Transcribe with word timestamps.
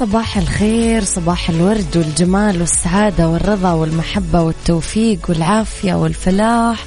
صباح 0.00 0.38
الخير 0.38 1.04
صباح 1.04 1.50
الورد 1.50 1.96
والجمال 1.96 2.60
والسعادة 2.60 3.28
والرضا 3.28 3.72
والمحبة 3.72 4.42
والتوفيق 4.42 5.18
والعافية 5.28 5.94
والفلاح 5.94 6.84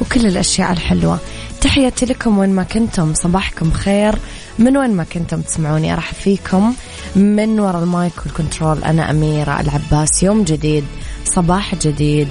وكل 0.00 0.26
الأشياء 0.26 0.72
الحلوة. 0.72 1.18
تحياتي 1.60 2.06
لكم 2.06 2.38
وين 2.38 2.50
ما 2.50 2.62
كنتم 2.62 3.14
صباحكم 3.14 3.70
خير. 3.70 4.18
من 4.58 4.76
وين 4.76 4.90
ما 4.90 5.04
كنتم 5.04 5.40
تسمعوني 5.40 5.92
أرحب 5.92 6.14
فيكم. 6.14 6.74
من 7.16 7.60
وراء 7.60 7.82
ال 7.82 7.90
mic 7.90 8.12
وال 8.26 8.39
control 8.39 8.84
أنا 8.84 9.10
أميرة 9.10 9.60
العباس. 9.60 10.22
يوم 10.22 10.42
جديد 10.44 10.84
صباح 11.24 11.74
جديد 11.74 12.28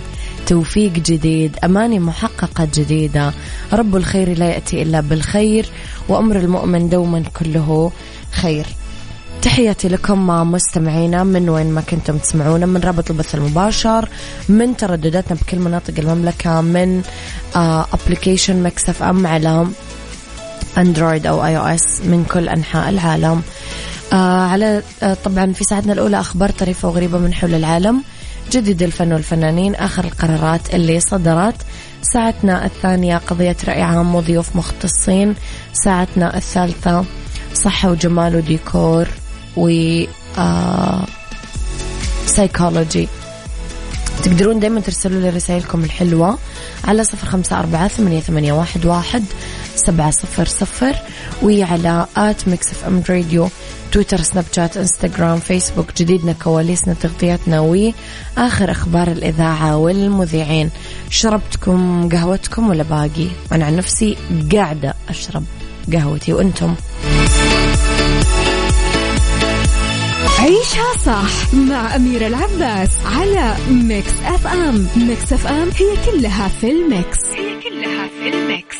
توفيق 0.48 0.92
جديد 0.92 1.58
أماني 1.64 2.00
محققة 2.00 2.68
جديدة. 2.76 3.34
رب 3.74 3.96
الخير 3.96 4.38
لا 4.38 4.46
يأتي 4.50 4.82
إلا 4.82 5.02
بالخير 5.02 5.66
وأمر 6.10 6.36
المؤمن 6.36 6.90
دوما 6.90 7.24
كله 7.40 7.92
خير. 8.32 8.66
تحياتي 9.42 9.88
لكم 9.88 10.28
مستمعينا 10.52 11.24
من 11.24 11.50
وين 11.50 11.72
ما 11.72 11.82
كنتم 11.82 12.18
تسمعونا 12.18 12.66
من 12.66 12.82
رابط 12.82 13.12
البث 13.12 13.36
المباشر 13.36 14.10
من 14.50 14.78
تردداتنا 14.78 15.38
بكل 15.42 15.60
مناطق 15.60 15.94
المملكة 16.00 16.62
من 16.62 17.02
ابلكيشن 17.94 18.64
مكس 18.64 18.90
اف 18.90 19.04
ام 19.04 19.28
على 19.28 19.68
اندرويد 20.78 21.28
أو 21.28 21.46
اي 21.46 21.58
أو 21.58 21.66
اس 21.66 22.02
من 22.02 22.26
كل 22.26 22.50
أنحاء 22.50 22.90
العالم. 22.90 23.42
آه 24.14 24.48
على 24.48 24.82
آه 25.04 25.18
طبعا 25.26 25.54
في 25.54 25.64
ساعتنا 25.64 25.94
الأولى 25.94 26.20
أخبار 26.20 26.50
طريفة 26.50 26.88
وغريبة 26.88 27.18
من 27.18 27.34
حول 27.34 27.54
العالم. 27.54 28.04
جديد 28.52 28.84
الفن 28.84 29.14
والفنانين 29.14 29.76
آخر 29.76 30.06
القرارات 30.06 30.74
اللي 30.74 31.00
صدرت. 31.00 31.56
ساعتنا 32.02 32.66
الثانية 32.66 33.18
قضية 33.18 33.56
رأي 33.68 33.82
عام 33.82 34.16
وضيوف 34.16 34.56
مختصين. 34.56 35.36
ساعتنا 35.74 36.38
الثالثة 36.38 37.06
صحة 37.54 37.92
وجمال 37.92 38.36
وديكور. 38.36 39.08
و 39.58 39.70
سايكولوجي 42.26 43.08
تقدرون 44.24 44.60
دايما 44.60 44.80
ترسلوا 44.80 45.22
لي 45.22 45.30
رسائلكم 45.30 45.84
الحلوة 45.84 46.38
على 46.86 47.04
صفر 47.04 47.28
خمسة 47.28 47.60
أربعة 47.60 47.88
ثمانية, 47.88 48.20
ثمانية 48.20 48.54
واحد, 48.54 48.86
واحد 48.86 49.24
سبعة 49.76 50.12
صفر 50.12 50.46
صفر 50.46 50.96
وعلى 51.44 52.06
at 52.18 52.48
Mix 52.48 52.72
FM 52.72 53.04
Radio 53.10 53.50
تويتر 53.92 54.22
سناب 54.22 54.46
شات 54.56 54.78
إنستغرام 54.78 55.40
فيسبوك 55.40 55.86
جديدنا 55.98 56.34
كواليسنا 56.34 56.94
تغطياتنا 56.94 57.60
وآخر 57.60 58.72
أخبار 58.72 59.08
الإذاعة 59.08 59.78
والمذيعين. 59.78 60.70
شربتكم 61.10 62.10
قهوتكم 62.10 62.70
ولا 62.70 62.84
باقي؟ 62.84 63.28
أنا 63.52 63.66
عن 63.66 63.76
نفسي 63.76 64.18
قاعدة 64.54 64.94
أشرب 65.10 65.44
قهوتي 65.94 66.34
وأنتم؟ 66.34 66.76
عيشها 70.40 70.94
صح 71.06 71.54
مع 71.54 71.96
أميرة 71.96 72.28
العباس 72.28 72.90
على 73.06 73.56
Mix 73.70 74.14
FM. 74.26 74.88
Mix 74.98 75.34
FM 75.34 75.70
هي 75.70 76.12
كلها 76.12 76.48
في 76.48 76.72
ال 76.72 76.81
mix. 76.81 77.18
هي 77.36 77.62
كلها 77.62 78.08
في 78.08 78.30
ال 78.30 78.39
mix. 78.39 78.78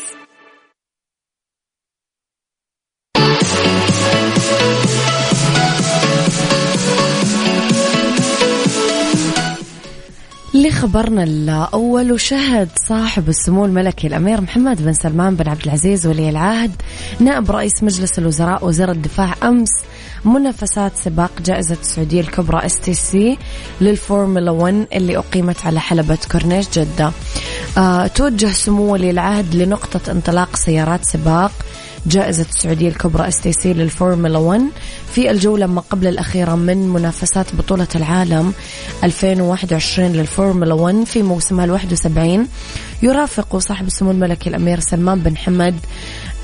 لخبرنا 10.54 11.22
الأول 11.22 12.12
وشهد 12.12 12.68
صاحب 12.88 13.28
السمو 13.28 13.64
الملكي 13.64 14.06
الأمير 14.06 14.40
محمد 14.40 14.82
بن 14.82 14.92
سلمان 14.92 15.34
بن 15.36 15.48
عبد 15.48 15.62
العزيز 15.64 16.06
ولي 16.06 16.30
العهد 16.30 16.72
نائب 17.20 17.50
رئيس 17.50 17.82
مجلس 17.82 18.18
الوزراء 18.18 18.66
وزير 18.66 18.90
الدفاع 18.90 19.34
أمس 19.42 19.68
منافسات 20.24 20.92
سباق 21.04 21.30
جائزة 21.44 21.76
السعودية 21.80 22.20
الكبرى 22.20 22.66
STC 22.66 23.38
للفورمولا 23.80 24.50
1 24.50 24.86
اللي 24.92 25.16
أقيمت 25.16 25.66
على 25.66 25.80
حلبة 25.80 26.18
كورنيش 26.32 26.66
جدة. 26.78 27.12
أه 27.78 28.06
توجه 28.06 28.46
سمو 28.46 28.92
ولي 28.92 29.10
العهد 29.10 29.54
لنقطة 29.54 30.12
انطلاق 30.12 30.56
سيارات 30.56 31.04
سباق 31.04 31.52
جائزة 32.06 32.46
السعودية 32.50 32.88
الكبرى 32.88 33.28
STC 33.28 33.72
للفورمولا 33.72 34.38
1 34.38 34.62
في 35.14 35.30
الجولة 35.30 35.66
ما 35.66 35.80
قبل 35.80 36.06
الأخيرة 36.06 36.54
من 36.54 36.88
منافسات 36.88 37.46
بطولة 37.54 37.86
العالم 37.94 38.52
2021 39.04 40.12
للفورمولا 40.12 40.74
1 40.74 41.04
في 41.04 41.22
موسمها 41.22 41.64
ال 41.64 41.70
71 41.70 42.46
يرافق 43.02 43.56
صاحب 43.56 43.86
السمو 43.86 44.10
الملكي 44.10 44.50
الأمير 44.50 44.80
سلمان 44.80 45.18
بن 45.20 45.36
حمد 45.36 45.74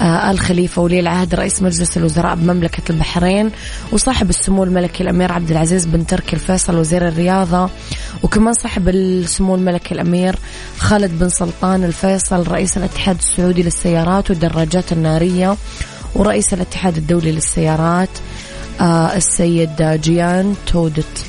آه 0.01 0.31
آل 0.31 0.39
خليفة 0.39 0.83
ولي 0.83 1.01
العهد 1.01 1.35
رئيس 1.35 1.63
مجلس 1.63 1.97
الوزراء 1.97 2.35
بمملكة 2.35 2.83
البحرين 2.93 3.51
وصاحب 3.93 4.31
السمو 4.31 4.65
الملكي 4.65 5.03
الأمير 5.03 5.33
عبد 5.33 5.51
العزيز 5.51 5.87
بن 5.87 6.07
تركي 6.07 6.37
الفيصل 6.37 6.77
وزير 6.77 7.09
الرياضة 7.09 7.71
وكمان 8.23 8.55
صاحب 8.55 8.89
السمو 8.89 9.55
الملكي 9.55 9.95
الأمير 9.95 10.37
خالد 10.79 11.19
بن 11.19 11.29
سلطان 11.29 11.85
الفيصل 11.85 12.49
رئيس 12.49 12.77
الاتحاد 12.77 13.17
السعودي 13.19 13.63
للسيارات 13.63 14.31
والدراجات 14.31 14.93
النارية 14.93 15.57
ورئيس 16.15 16.55
الاتحاد 16.55 16.97
الدولي 16.97 17.33
للسيارات 17.33 18.09
آه 18.81 19.17
السيد 19.17 19.83
جان 19.83 20.55
تود. 20.67 21.27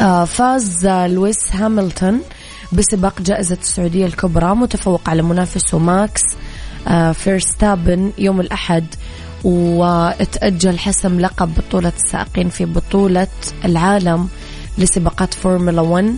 آه 0.00 0.24
فاز 0.24 0.86
لويس 0.86 1.52
هاملتون 1.52 2.20
بسباق 2.72 3.22
جائزة 3.22 3.58
السعودية 3.62 4.06
الكبرى 4.06 4.54
متفوق 4.54 5.08
على 5.08 5.22
منافسه 5.22 5.78
ماكس 5.78 6.22
آه 6.88 7.12
فيرستابن 7.12 8.12
يوم 8.18 8.40
الأحد 8.40 8.84
وتأجل 9.44 10.78
حسم 10.78 11.20
لقب 11.20 11.54
بطولة 11.54 11.92
السائقين 12.04 12.48
في 12.48 12.64
بطولة 12.64 13.26
العالم 13.64 14.28
لسباقات 14.78 15.34
فورمولا 15.34 15.80
1 15.80 16.16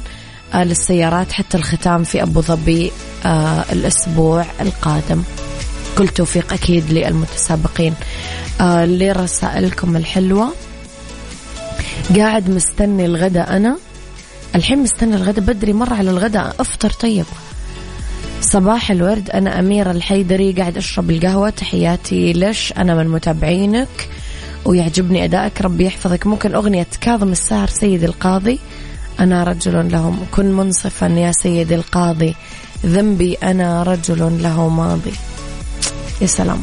آه 0.55 0.65
للسيارات 0.65 1.33
حتى 1.33 1.57
الختام 1.57 2.05
في 2.05 2.23
أبو 2.23 2.41
ظبي 2.41 2.93
آه 3.27 3.65
الأسبوع 3.73 4.47
القادم. 4.61 5.23
كل 5.99 6.09
توفيق 6.09 6.53
أكيد 6.53 6.91
للمتسابقين. 6.93 7.95
لرسائلكم 8.61 9.97
الحلوة 9.97 10.53
قاعد 12.17 12.51
مستني 12.51 13.05
الغداء 13.05 13.57
أنا. 13.57 13.77
الحين 14.55 14.79
مستني 14.79 15.17
الغداء 15.17 15.45
بدري 15.45 15.73
مرة 15.73 15.95
على 15.95 16.11
الغداء. 16.11 16.57
أفطر 16.61 16.91
طيب. 16.91 17.25
صباح 18.41 18.91
الورد 18.91 19.31
أنا 19.31 19.59
أميرة 19.59 19.91
الحيدري 19.91 20.53
قاعد 20.53 20.77
أشرب 20.77 21.11
القهوة. 21.11 21.51
تحياتي 21.51 22.33
لش 22.33 22.73
أنا 22.79 22.95
من 22.95 23.09
متابعينك. 23.09 24.09
ويعجبني 24.65 25.25
أدائك 25.25 25.61
ربي 25.61 25.85
يحفظك. 25.85 26.27
ممكن 26.27 26.55
أغنية 26.55 26.87
كاظم 27.01 27.33
الساهر 27.33 27.69
سيد 27.69 28.05
القاضي. 28.05 28.59
أنا 29.21 29.45
رجل 29.45 29.93
لهم. 29.93 30.27
كن 30.33 30.53
منصفا 30.53 31.07
يا 31.07 31.33
سيدي 31.33 31.75
القاضي. 31.75 32.35
ذنبي 32.87 33.35
أنا 33.35 33.83
رجل 33.83 34.43
له 34.43 34.69
ماضي. 34.69 35.13
يا 36.21 36.27
سلام. 36.27 36.63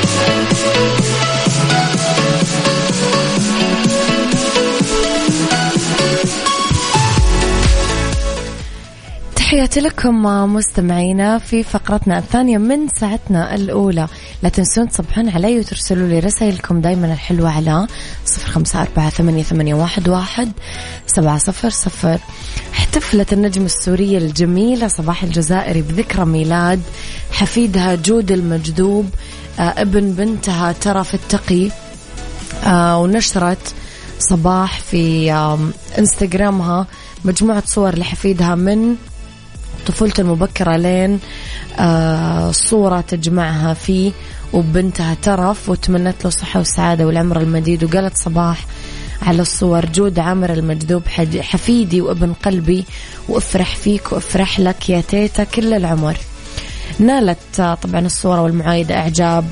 تحياتي 9.51 9.79
لكم 9.79 10.23
مستمعينا 10.53 11.37
في 11.37 11.63
فقرتنا 11.63 12.17
الثانية 12.17 12.57
من 12.57 12.87
ساعتنا 12.87 13.55
الأولى. 13.55 14.07
لا 14.43 14.49
تنسون 14.49 14.89
تصبحون 14.89 15.29
علي 15.29 15.59
وترسلوا 15.59 16.07
لي 16.07 16.19
رسائلكم 16.19 16.81
دايما 16.81 17.13
الحلوة 17.13 17.49
على 17.49 17.87
صفر 18.25 18.51
خمسة 18.51 18.81
أربعة 18.81 19.09
ثمانية, 19.09 19.43
ثمانية 19.43 19.73
واحد, 19.73 20.09
واحد 20.09 20.51
سبعة 21.07 21.37
صفر 21.37 21.69
صفر. 21.69 22.19
احتفلت 22.73 23.33
النجمة 23.33 23.65
السورية 23.65 24.17
الجميلة 24.17 24.87
صباح 24.87 25.23
الجزائري 25.23 25.81
بذكرى 25.81 26.25
ميلاد 26.25 26.81
حفيدها 27.31 27.95
جود 27.95 28.31
المجذوب 28.31 29.09
آه 29.59 29.61
ابن 29.61 30.11
بنتها 30.11 30.71
ترف 30.71 31.13
التقي 31.15 31.69
آه 32.65 32.97
ونشرت 33.01 33.73
صباح 34.19 34.79
في 34.79 35.31
انستغرامها 35.97 36.87
مجموعة 37.25 37.63
صور 37.65 37.95
لحفيدها 37.95 38.55
من 38.55 38.95
طفولته 39.87 40.21
المبكرة 40.21 40.77
لين 40.77 41.19
آه 41.79 42.51
صورة 42.51 43.01
تجمعها 43.01 43.73
فيه 43.73 44.11
وبنتها 44.53 45.13
ترف 45.21 45.69
وتمنت 45.69 46.15
له 46.23 46.27
الصحة 46.27 46.57
والسعادة 46.59 47.07
والعمر 47.07 47.41
المديد 47.41 47.83
وقالت 47.83 48.17
صباح 48.17 48.65
على 49.21 49.41
الصور 49.41 49.85
جود 49.85 50.19
عامر 50.19 50.53
المجذوب 50.53 51.03
حفيدي 51.41 52.01
وابن 52.01 52.33
قلبي 52.33 52.85
وافرح 53.29 53.75
فيك 53.75 54.11
وافرح 54.11 54.59
لك 54.59 54.89
يا 54.89 55.01
تيتا 55.01 55.43
كل 55.43 55.73
العمر. 55.73 56.17
نالت 56.99 57.59
آه، 57.59 57.73
طبعا 57.73 57.99
الصورة 57.99 58.41
والمعايدة 58.41 58.95
إعجاب. 58.97 59.45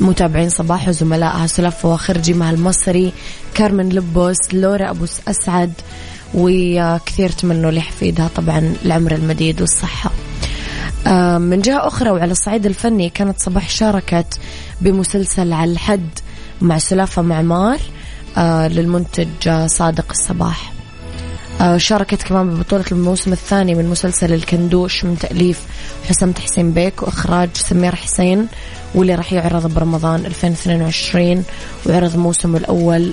متابعين 0.00 0.48
صباح 0.48 0.88
وزملائها 0.88 1.46
سلف 1.46 1.84
وخرجي 1.84 2.34
مع 2.34 2.50
المصري 2.50 3.12
كارمن 3.54 3.88
لبوس 3.88 4.36
لورا 4.52 4.90
أبو 4.90 5.04
أسعد 5.28 5.72
وكثير 6.34 7.30
تمنوا 7.30 7.70
لحفيدها 7.70 8.28
طبعا 8.36 8.74
العمر 8.84 9.12
المديد 9.12 9.60
والصحة. 9.60 10.10
آه، 11.06 11.38
من 11.38 11.60
جهة 11.60 11.86
أخرى 11.86 12.10
وعلى 12.10 12.32
الصعيد 12.32 12.66
الفني 12.66 13.10
كانت 13.10 13.40
صباح 13.40 13.68
شاركت 13.68 14.38
بمسلسل 14.80 15.52
على 15.52 15.72
الحد 15.72 16.08
مع 16.60 16.78
سلافة 16.78 17.22
معمار 17.22 17.78
آه، 18.36 18.68
للمنتج 18.68 19.48
آه، 19.48 19.66
صادق 19.66 20.06
الصباح. 20.10 20.72
شاركت 21.76 22.22
كمان 22.22 22.50
ببطولة 22.50 22.84
الموسم 22.92 23.32
الثاني 23.32 23.74
من 23.74 23.90
مسلسل 23.90 24.32
الكندوش 24.32 25.04
من 25.04 25.18
تأليف 25.18 25.60
حسام 26.08 26.32
تحسين 26.32 26.72
بيك 26.72 27.02
وإخراج 27.02 27.48
سمير 27.54 27.94
حسين 27.94 28.46
واللي 28.94 29.14
راح 29.14 29.32
يعرض 29.32 29.74
برمضان 29.74 30.26
2022 30.26 31.44
وعرض 31.86 32.16
موسمه 32.16 32.58
الأول 32.58 33.12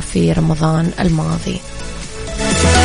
في 0.00 0.32
رمضان 0.32 0.90
الماضي. 1.00 1.60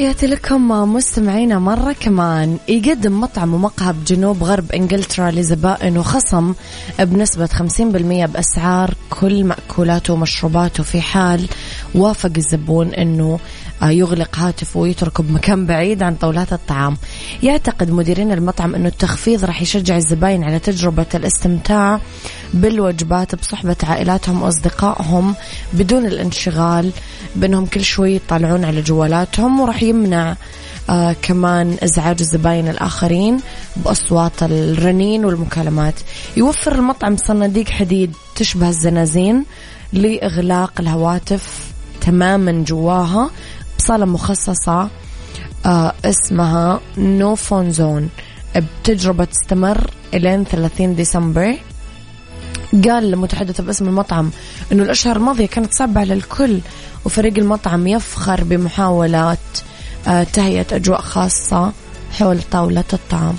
تحياتي 0.00 0.26
لكم 0.26 0.68
مستمعينا 0.94 1.58
مرة 1.58 1.92
كمان. 1.92 2.58
يقدم 2.68 3.20
مطعم 3.20 3.54
ومقهى 3.54 3.92
بجنوب 3.92 4.44
غرب 4.44 4.72
إنجلترا 4.72 5.30
لزبائن 5.30 5.98
وخصم 5.98 6.54
بنسبة 6.98 7.46
50% 7.46 8.26
بأسعار 8.26 8.94
كل 9.10 9.44
مأكولاته 9.44 10.12
ومشروباته 10.14 10.82
في 10.82 11.00
حال 11.00 11.48
وافق 11.94 12.32
الزبون 12.36 12.88
إنه 12.94 13.38
يغلق 13.82 14.38
هاتفه 14.38 14.80
ويتركه 14.80 15.22
بمكان 15.22 15.66
بعيد 15.66 16.02
عن 16.02 16.14
طاولات 16.14 16.52
الطعام. 16.52 16.96
يعتقد 17.42 17.90
مديرين 17.90 18.32
المطعم 18.32 18.74
أنه 18.74 18.88
التخفيض 18.88 19.44
راح 19.44 19.62
يشجع 19.62 19.96
الزباين 19.96 20.44
على 20.44 20.58
تجربة 20.58 21.06
الاستمتاع 21.14 22.00
بالوجبات 22.54 23.34
بصحبة 23.34 23.76
عائلاتهم 23.82 24.42
وأصدقائهم 24.42 25.34
بدون 25.72 26.06
الانشغال 26.06 26.90
بأنهم 27.36 27.66
كل 27.66 27.84
شوي 27.84 28.14
يطالعون 28.14 28.64
على 28.64 28.82
جوالاتهم 28.82 29.60
وراح 29.60 29.82
يمنع 29.82 30.36
آه 30.90 31.16
كمان 31.22 31.76
إزعاج 31.82 32.16
الزباين 32.20 32.68
الآخرين 32.68 33.40
بأصوات 33.76 34.42
الرنين 34.42 35.24
والمكالمات. 35.24 35.94
يوفر 36.36 36.74
المطعم 36.74 37.16
صناديق 37.16 37.68
حديد 37.68 38.12
تشبه 38.36 38.68
الزنازين 38.68 39.44
لإغلاق 39.92 40.72
الهواتف 40.80 41.70
تماما 42.00 42.64
جواها 42.64 43.30
بصالة 43.80 44.04
مخصصة 44.04 44.88
آه 45.66 45.92
اسمها 46.04 46.80
no 46.98 47.34
phone 47.34 47.70
zone 47.70 48.08
بتجربة 48.56 49.24
تستمر 49.24 49.90
إلين 50.14 50.44
30 50.44 50.94
ديسمبر 50.94 51.56
قال 52.72 53.14
المتحدث 53.14 53.60
باسم 53.60 53.88
المطعم 53.88 54.30
إنه 54.72 54.82
الأشهر 54.82 55.16
الماضية 55.16 55.46
كانت 55.46 55.72
صعبه 55.72 56.00
على 56.00 56.14
الكل 56.14 56.60
وفريق 57.04 57.38
المطعم 57.38 57.86
يفخر 57.86 58.44
بمحاولات 58.44 59.38
آه 60.08 60.22
تهيئة 60.22 60.66
أجواء 60.72 61.00
خاصة 61.00 61.72
حول 62.18 62.38
طاولة 62.50 62.84
الطعام. 62.92 63.36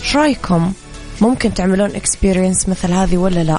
إيش 0.00 0.16
رأيكم؟ 0.16 0.72
ممكن 1.20 1.54
تعملون 1.54 1.90
اكسبيرينس 1.90 2.68
مثل 2.68 2.92
هذه 2.92 3.16
ولا 3.16 3.44
لا؟ 3.44 3.58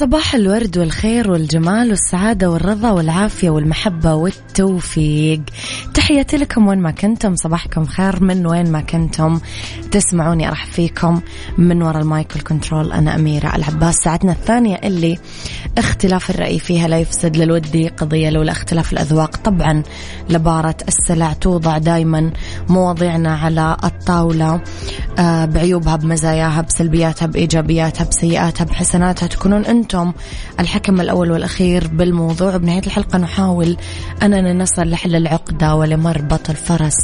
صباح 0.00 0.34
الورد 0.34 0.78
والخير 0.78 1.30
والجمال 1.30 1.90
والسعادة 1.90 2.50
والرضا 2.50 2.90
والعافية 2.90 3.50
والمحبة 3.50 4.14
والتوفيق. 4.14 5.40
تحياتي 5.94 6.36
لكم 6.36 6.68
وين 6.68 6.78
ما 6.78 6.90
كنتم. 6.90 7.36
صباحكم 7.36 7.84
خير 7.84 8.24
من 8.24 8.46
وين 8.46 8.72
ما 8.72 8.80
كنتم. 8.80 9.40
تسمعوني 9.90 10.48
أرحب 10.48 10.68
فيكم. 10.68 11.20
من 11.58 11.82
وراء 11.82 12.02
ال 12.02 12.10
mic 12.10 12.32
وال 12.34 12.47
control 12.47 12.92
أنا 12.92 13.14
أميرة 13.14 13.56
العباس. 13.56 13.94
ساعتنا 13.94 14.32
الثانية 14.32 14.80
اللي 14.84 15.18
اختلاف 15.78 16.30
الرأي 16.30 16.58
فيها 16.58 16.88
لا 16.88 16.98
يفسد 16.98 17.36
للود 17.36 17.88
قضية 17.88 18.30
لولا 18.30 18.52
اختلاف 18.52 18.92
الأذواق. 18.92 19.36
طبعا 19.36 19.82
لبارت 20.30 20.76
السلع 20.88 21.32
توضع 21.32 21.78
دايما 21.78 22.32
مواضيعنا 22.68 23.34
على 23.36 23.76
الطاولة. 23.84 24.60
آه، 25.18 25.44
بعيوبها 25.44 25.96
بمزاياها 25.96 26.60
بسلبياتها 26.60 27.26
بإيجابياتها 27.26 28.04
بسيئاتها 28.04 28.64
بحسناتها. 28.64 29.26
تكونون 29.26 29.64
أنتم 29.64 29.89
الحكم 30.60 31.00
الأول 31.00 31.30
والأخير 31.30 31.88
بالموضوع. 31.88 32.56
بنهاية 32.56 32.86
الحلقة 32.86 33.18
نحاول 33.18 33.76
أننا 34.22 34.52
نصل 34.52 34.90
لحل 34.90 35.16
العقدة 35.16 35.74
ولمربط 35.74 36.50
الفرس 36.50 36.96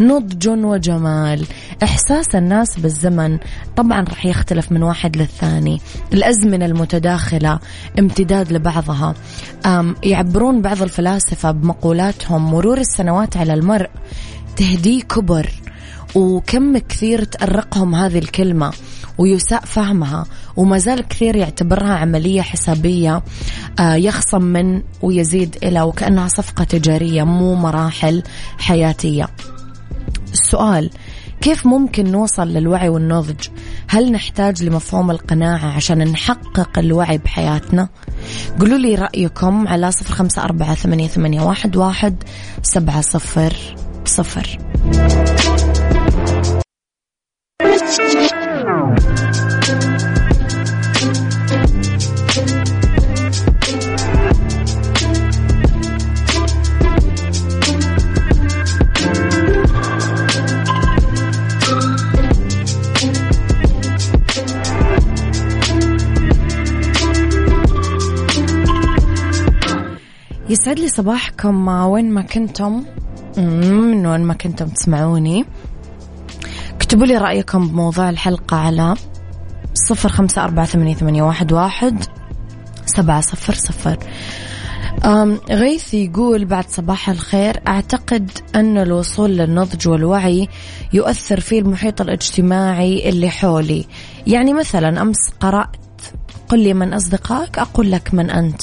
نضج 0.00 0.48
وجمال. 0.48 1.46
إحساس 1.82 2.34
الناس 2.34 2.78
بالزمن 2.78 3.38
طبعا 3.76 4.02
رح 4.02 4.26
يختلف 4.26 4.72
من 4.72 4.82
واحد 4.82 5.16
للثاني. 5.16 5.80
الأزمنة 6.12 6.66
المتداخلة 6.66 7.58
امتداد 7.98 8.52
لبعضها. 8.52 9.14
يعبرون 10.02 10.62
بعض 10.62 10.82
الفلاسفة 10.82 11.50
بمقولاتهم 11.50 12.50
مرور 12.50 12.78
السنوات 12.78 13.36
على 13.36 13.54
المرء. 13.54 13.90
تهديه 14.56 15.02
كبر. 15.02 15.50
وكم 16.14 16.78
كثير 16.78 17.24
تأرقهم 17.24 17.94
هذه 17.94 18.18
الكلمة. 18.18 18.72
ويساء 19.18 19.64
فهمها. 19.64 20.26
وما 20.56 20.78
زال 20.78 21.08
كثير 21.08 21.36
يعتبرها 21.36 21.94
عملية 21.94 22.42
حسابية 22.42 23.22
آه، 23.78 23.94
يخصم 23.94 24.42
من 24.42 24.82
ويزيد 25.02 25.56
إلى 25.62 25.82
وكأنها 25.82 26.28
صفقة 26.28 26.64
تجارية 26.64 27.22
مو 27.22 27.54
مراحل 27.54 28.22
حياتية. 28.58 29.28
السؤال 30.32 30.90
كيف 31.40 31.66
ممكن 31.66 32.10
نوصل 32.10 32.48
للوعي 32.48 32.88
والنضج؟ 32.88 33.48
هل 33.88 34.12
نحتاج 34.12 34.62
لمفهوم 34.62 35.10
القناعة 35.10 35.66
عشان 35.66 35.98
نحقق 35.98 36.78
الوعي 36.78 37.18
بحياتنا؟ 37.18 37.88
قولوا 38.60 38.78
لي 38.78 38.94
رأيكم 38.94 39.68
على 39.68 39.92
صفر 39.92 40.14
خمسة 40.14 40.42
أربعة 40.42 40.74
ثمانية, 40.74 41.08
ثمانية 41.08 41.40
واحد, 41.40 41.76
واحد 41.76 42.24
سبعة 42.62 43.00
صفر 43.00 43.76
صفر. 44.04 44.58
يسعد 70.50 70.78
لي 70.78 70.88
صباحكم. 70.88 71.68
وين 71.68 72.10
ما 72.10 72.22
كنتم؟ 72.22 72.84
من 73.38 74.06
وين 74.06 74.20
ما 74.20 74.34
كنتم 74.34 74.68
تسمعوني. 74.68 75.44
اكتبوا 76.74 77.06
لي 77.06 77.16
رأيكم 77.16 77.68
بموضوع 77.68 78.10
الحلقة 78.10 78.56
على 78.56 78.94
صفر 79.74 80.08
خمسة 80.08 80.44
أربعة 80.44 80.66
ثمانية, 80.66 80.94
ثمانية 80.94 81.22
واحد, 81.22 81.52
واحد 81.52 82.04
سبعة 82.86 83.20
صفر 83.20 83.54
صفر. 83.54 83.98
غيث 85.50 85.94
يقول 85.94 86.44
بعد 86.44 86.68
صباح 86.68 87.10
الخير 87.10 87.60
أعتقد 87.68 88.30
أن 88.54 88.78
الوصول 88.78 89.30
للنضج 89.30 89.88
والوعي 89.88 90.48
يؤثر 90.92 91.40
في 91.40 91.58
المحيط 91.58 92.00
الاجتماعي 92.00 93.08
اللي 93.08 93.30
حولي. 93.30 93.84
يعني 94.26 94.52
مثلا 94.52 95.02
أمس 95.02 95.30
قرأت 95.40 95.76
قل 96.48 96.58
لي 96.58 96.74
من 96.74 96.94
أصدقائك 96.94 97.58
أقول 97.58 97.90
لك 97.90 98.14
من 98.14 98.30
أنت. 98.30 98.62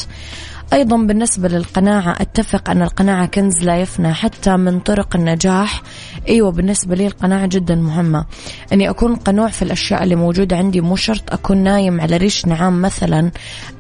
أيضا 0.74 0.98
بالنسبة 0.98 1.48
للقناعة 1.48 2.16
أتفق 2.22 2.70
أن 2.70 2.82
القناعة 2.82 3.26
كنز 3.26 3.64
لا 3.64 3.78
يفنى 3.78 4.14
حتى 4.14 4.58
من 4.58 4.80
طرق 4.80 5.16
النجاح. 5.16 5.82
أيوة 6.30 6.52
بالنسبة 6.52 6.96
لي 6.96 7.08
القناعة 7.08 7.46
جدا 7.46 7.76
مهمة. 7.76 8.26
أني 8.74 8.90
أكون 8.90 9.16
قنوع 9.16 9.48
في 9.48 9.62
الأشياء 9.62 10.04
اللي 10.04 10.16
موجودة 10.16 10.58
عندي 10.58 10.82
مو 10.82 10.96
شرط 10.96 11.34
أكون 11.34 11.58
نايم 11.58 12.02
على 12.02 12.18
ريش 12.18 12.46
نعام 12.46 12.82
مثلا. 12.82 13.32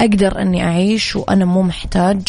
أقدر 0.01 0.41
أني 0.41 0.63
أعيش 0.63 1.15
وأنا 1.15 1.45
مو 1.45 1.61
محتاج 1.61 2.21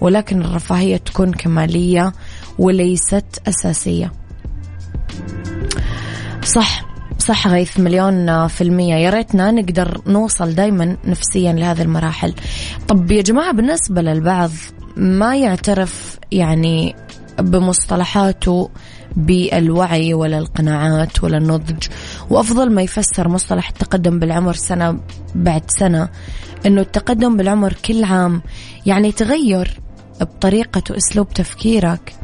ولكن 0.00 0.42
الرفاهية 0.42 0.96
تكون 0.96 1.32
كمالية 1.32 2.12
وليست 2.58 3.42
أساسية. 3.48 4.12
صح. 6.44 6.89
صح 7.20 7.48
غيث 7.48 7.80
مليون 7.80 8.46
في 8.46 8.60
المية. 8.60 8.94
يا 8.94 9.10
ريتنا 9.10 9.50
نقدر 9.50 10.00
نوصل 10.06 10.54
دايما 10.54 10.96
نفسيا 11.04 11.52
لهذه 11.52 11.82
المراحل. 11.82 12.34
طب 12.88 13.10
يا 13.10 13.22
جماعة 13.22 13.52
بالنسبة 13.52 14.02
للبعض 14.02 14.50
ما 14.96 15.36
يعترف 15.36 16.18
يعني 16.32 16.96
بمصطلحاته 17.38 18.70
بالوعي 19.16 20.14
ولا 20.14 20.38
القناعات 20.38 21.24
ولا 21.24 21.38
النضج؟ 21.38 21.86
وأفضل 22.30 22.72
ما 22.72 22.82
يفسر 22.82 23.28
مصطلح 23.28 23.68
التقدم 23.68 24.18
بالعمر 24.18 24.52
سنة 24.54 25.00
بعد 25.34 25.62
سنة 25.66 26.08
أنه 26.66 26.80
التقدم 26.80 27.36
بالعمر 27.36 27.72
كل 27.72 28.04
عام 28.04 28.42
يعني 28.86 29.12
تغير 29.12 29.80
بطريقة 30.20 30.82
وأسلوب 30.90 31.28
تفكيرك. 31.28 32.19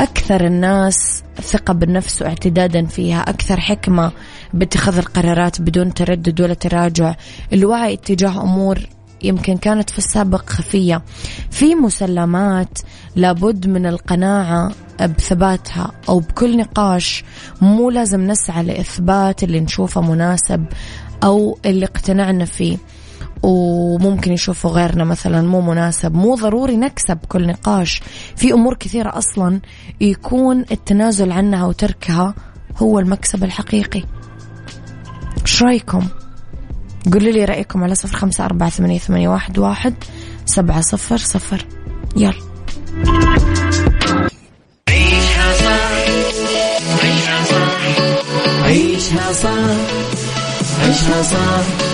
أكثر 0.00 0.46
الناس 0.46 1.22
ثقة 1.42 1.74
بالنفس 1.74 2.22
واعتدادا 2.22 2.86
فيها 2.86 3.20
أكثر 3.20 3.60
حكمة 3.60 4.12
باتخاذ 4.54 4.98
القرارات 4.98 5.60
بدون 5.60 5.94
تردد 5.94 6.40
ولا 6.40 6.54
تراجع. 6.54 7.14
الوعي 7.52 7.94
اتجاه 7.94 8.42
أمور 8.42 8.78
يمكن 9.22 9.56
كانت 9.56 9.90
في 9.90 9.98
السابق 9.98 10.50
خفية. 10.50 11.02
في 11.50 11.74
مسلمات 11.74 12.78
لابد 13.16 13.66
من 13.66 13.86
القناعة 13.86 14.72
بثباتها 15.00 15.92
أو 16.08 16.18
بكل 16.18 16.56
نقاش. 16.56 17.24
مو 17.60 17.90
لازم 17.90 18.20
نسعى 18.20 18.62
لإثبات 18.62 19.42
اللي 19.42 19.60
نشوفه 19.60 20.00
مناسب 20.00 20.64
أو 21.24 21.58
اللي 21.64 21.84
اقتنعنا 21.84 22.44
فيه. 22.44 22.76
وممكن 23.44 24.32
يشوفوا 24.32 24.70
غيرنا 24.70 25.04
مثلا 25.04 25.42
مو 25.42 25.60
مناسب. 25.60 26.14
مو 26.14 26.34
ضروري 26.34 26.76
نكسب 26.76 27.18
كل 27.28 27.46
نقاش. 27.46 28.02
في 28.36 28.52
أمور 28.52 28.74
كثيرة 28.74 29.18
أصلا 29.18 29.60
يكون 30.00 30.64
التنازل 30.70 31.32
عنها 31.32 31.66
وتركها 31.66 32.34
هو 32.76 32.98
المكسب 32.98 33.44
الحقيقي. 33.44 34.02
إيش 35.42 35.62
رأيكم؟ 35.62 36.06
قولوا 37.12 37.32
لي 37.32 37.44
رأيكم 37.44 37.84
على 37.84 37.94
صفر 37.94 38.16
خمسة 38.16 38.44
أربعة 38.44 38.70
ثمانية, 38.70 38.98
ثمانية 38.98 39.28
واحد, 39.28 39.58
واحد 39.58 39.94
سبعة 40.46 40.80
صفر 40.80 41.16
صفر. 41.16 41.66
يلا. 42.16 42.34
عيشها 44.88 45.52
صح 45.56 45.94
عيشها 47.02 47.44
صح 47.44 48.64
عيشها 48.64 49.32
صح 49.32 49.50
عيشها 50.82 51.22
صح 51.22 51.93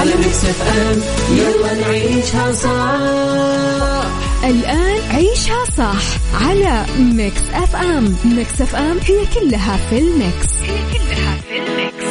على 0.00 0.14
Mix 0.16 0.44
FM 0.44 1.00
يلا 1.36 1.74
نعيشها 1.74 2.52
صح. 2.52 4.10
الآن 4.44 5.00
عيشها 5.10 5.64
صح 5.78 6.02
على 6.46 6.86
Mix 6.98 7.40
FM 7.54 8.16
Mix 8.24 8.60
FM 8.60 8.98
هي 8.98 9.26
كلها 9.34 9.76
في 9.90 9.98
ال 9.98 10.08
Mix. 10.08 10.48
هي 10.62 10.76
كلها 10.92 11.36
في 11.48 11.58
ال 11.58 11.67
Mix. 11.67 12.04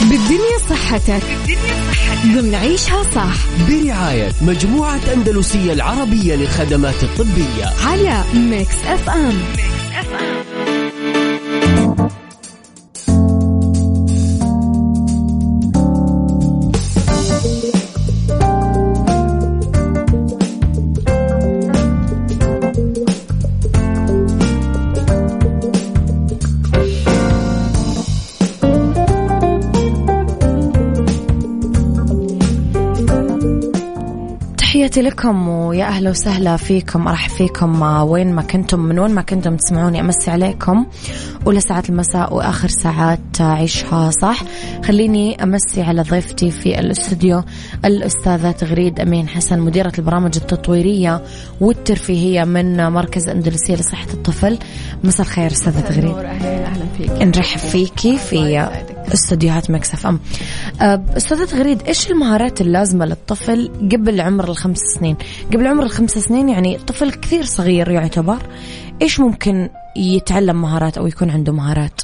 بالدنيا 0.00 0.58
صحتك. 0.70 1.22
بالدنيا 1.46 1.92
صحتك. 1.92 2.22
ضمن 2.26 2.54
عيشها 2.54 3.02
صح. 3.14 3.34
برعاية 3.68 4.32
مجموعة 4.42 5.00
أندلسية 5.14 5.72
العربية 5.72 6.34
للخدمات 6.34 7.02
الطبية. 7.02 7.72
على 7.86 8.24
Mix 8.34 8.76
FM 8.86 9.26
Mix 9.38 9.81
تحياتي 34.92 35.10
لكم 35.10 35.48
ويا 35.48 35.84
أهلا 35.84 36.10
وسهلا 36.10 36.56
فيكم 36.56 37.08
أرحب 37.08 37.30
فيكم 37.30 37.82
وين 37.82 38.32
ما 38.32 38.42
كنتم 38.42 38.80
من 38.80 38.98
وين 38.98 39.14
ما 39.14 39.22
كنتم 39.22 39.56
تسمعوني 39.56 40.00
أمسي 40.00 40.30
عليكم. 40.30 40.86
أولى 41.46 41.60
ساعات 41.60 41.90
المساء 41.90 42.34
وآخر 42.34 42.68
ساعات 42.68 43.40
عيشها 43.40 44.10
صح. 44.10 44.42
خليني 44.84 45.42
أمسي 45.42 45.82
على 45.82 46.02
ضيفتي 46.02 46.50
في 46.50 46.80
الاستوديو 46.80 47.42
الأستاذة 47.84 48.50
تغريد 48.50 49.00
أمين 49.00 49.28
حسن 49.28 49.60
مديرة 49.60 49.92
البرامج 49.98 50.36
التطويرية 50.36 51.22
والترفيهية 51.60 52.44
من 52.44 52.88
مركز 52.88 53.28
أندلسية 53.28 53.74
لصحة 53.74 54.12
الطفل. 54.12 54.58
مساء 55.04 55.26
الخير 55.26 55.46
أستاذة 55.46 55.80
تغريد. 55.80 56.16
أهلا 56.16 56.66
أهلا 56.66 56.84
فيك. 56.98 57.10
نرحب 57.10 57.58
فيكي 57.58 58.16
في 58.18 58.66
استديوهات 59.12 59.70
مكسف 59.70 60.06
أم. 60.06 60.20
أه، 60.80 61.04
أستاذة 61.16 61.44
تغريد 61.44 61.82
إيش 61.82 62.10
المهارات 62.10 62.60
اللازمة 62.60 63.06
للطفل 63.06 63.70
قبل 63.92 64.20
عمر 64.20 64.50
الخمس 64.50 64.78
سنين؟ 64.98 65.16
قبل 65.52 65.66
عمر 65.66 65.82
الخمس 65.82 66.10
سنين 66.10 66.48
يعني 66.48 66.78
طفل 66.78 67.10
كثير 67.12 67.44
صغير 67.44 67.90
يعتبر 67.90 68.38
إيش 69.02 69.20
ممكن 69.20 69.68
يتعلم 69.96 70.62
مهارات 70.62 70.98
أو 70.98 71.06
يكون 71.06 71.30
عنده 71.30 71.52
مهارات؟ 71.52 72.00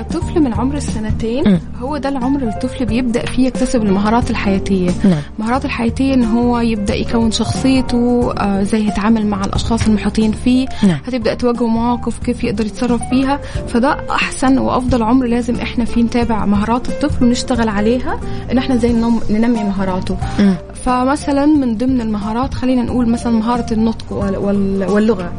الطفل 0.00 0.40
من 0.40 0.54
عمر 0.54 0.76
السنتين 0.76 1.48
م. 1.52 1.60
هو 1.80 1.96
ده 1.96 2.08
العمر 2.08 2.40
اللي 2.40 2.50
الطفل 2.52 2.84
بيبدأ 2.86 3.26
فيه 3.26 3.46
يكتسب 3.46 3.82
المهارات 3.82 4.30
الحياتية 4.30 4.90
نعم. 5.04 5.18
المهارات 5.38 5.64
الحياتية 5.64 6.14
إن 6.14 6.24
هو 6.24 6.58
يبدأ 6.60 6.94
يكون 6.94 7.30
شخصيته 7.30 8.32
آه 8.38 8.62
زي 8.62 8.86
يتعامل 8.86 9.26
مع 9.26 9.44
الأشخاص 9.44 9.86
المحيطين 9.86 10.32
فيه 10.32 10.66
نعم. 10.82 10.98
هتبدأ 11.06 11.34
تواجهه 11.34 11.66
مواقف 11.66 12.18
كيف 12.18 12.44
يقدر 12.44 12.66
يتصرف 12.66 13.00
فيها 13.10 13.40
فده 13.68 13.96
أحسن 14.10 14.58
وأفضل 14.58 15.02
عمر 15.02 15.26
لازم 15.26 15.54
إحنا 15.54 15.84
فيه 15.84 16.02
نتابع 16.02 16.46
مهارات 16.46 16.88
الطفل 16.88 17.24
ونشتغل 17.24 17.68
عليها 17.68 18.20
إن 18.52 18.58
إحنا 18.58 18.76
زي 18.76 18.92
ننمي 19.30 19.64
مهاراته 19.64 20.16
م. 20.38 20.54
فمثلا 20.84 21.46
من 21.46 21.76
ضمن 21.76 22.00
المهارات 22.00 22.54
خلينا 22.54 22.82
نقول 22.82 23.08
مثلا 23.08 23.32
مهارة 23.32 23.66
النطق 23.72 24.12
واللغة 24.88 25.32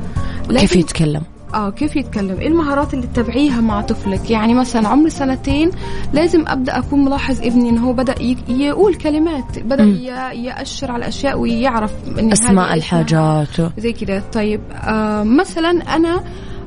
كيف 0.50 0.76
يتكلم 0.76 1.22
آه 1.54 1.70
كيف 1.70 1.96
يتكلم؟ 1.96 2.38
إيه 2.39 2.48
المهارات 2.48 2.94
اللي 2.94 3.08
تتابعيها 3.08 3.62
مع 3.62 3.82
طفلك؟ 3.82 4.32
يعني 4.32 4.54
مثلا 4.54 4.88
عمر 4.88 5.10
سنتين 5.10 5.72
لازم 6.13 6.44
أبدأ 6.48 6.77
أكون 6.77 7.06
ملاحظ 7.06 7.42
ابني 7.42 7.70
ان 7.70 7.77
هو 7.77 7.94
بدأ 7.94 8.16
يقول 8.50 8.96
كلمات 8.96 9.60
بدأ 9.60 9.84
م. 9.84 9.94
يأشر 10.34 10.92
على 10.92 11.08
أشياء 11.08 11.39
ويعرف 11.39 11.94
إن 12.20 12.32
أسماء 12.32 12.74
الحاجات. 12.74 13.12
زي 13.77 13.92
كده. 13.94 14.24
طيب 14.34 14.62
آه 14.74 15.24
مثلا 15.24 15.70
أنا 15.96 16.24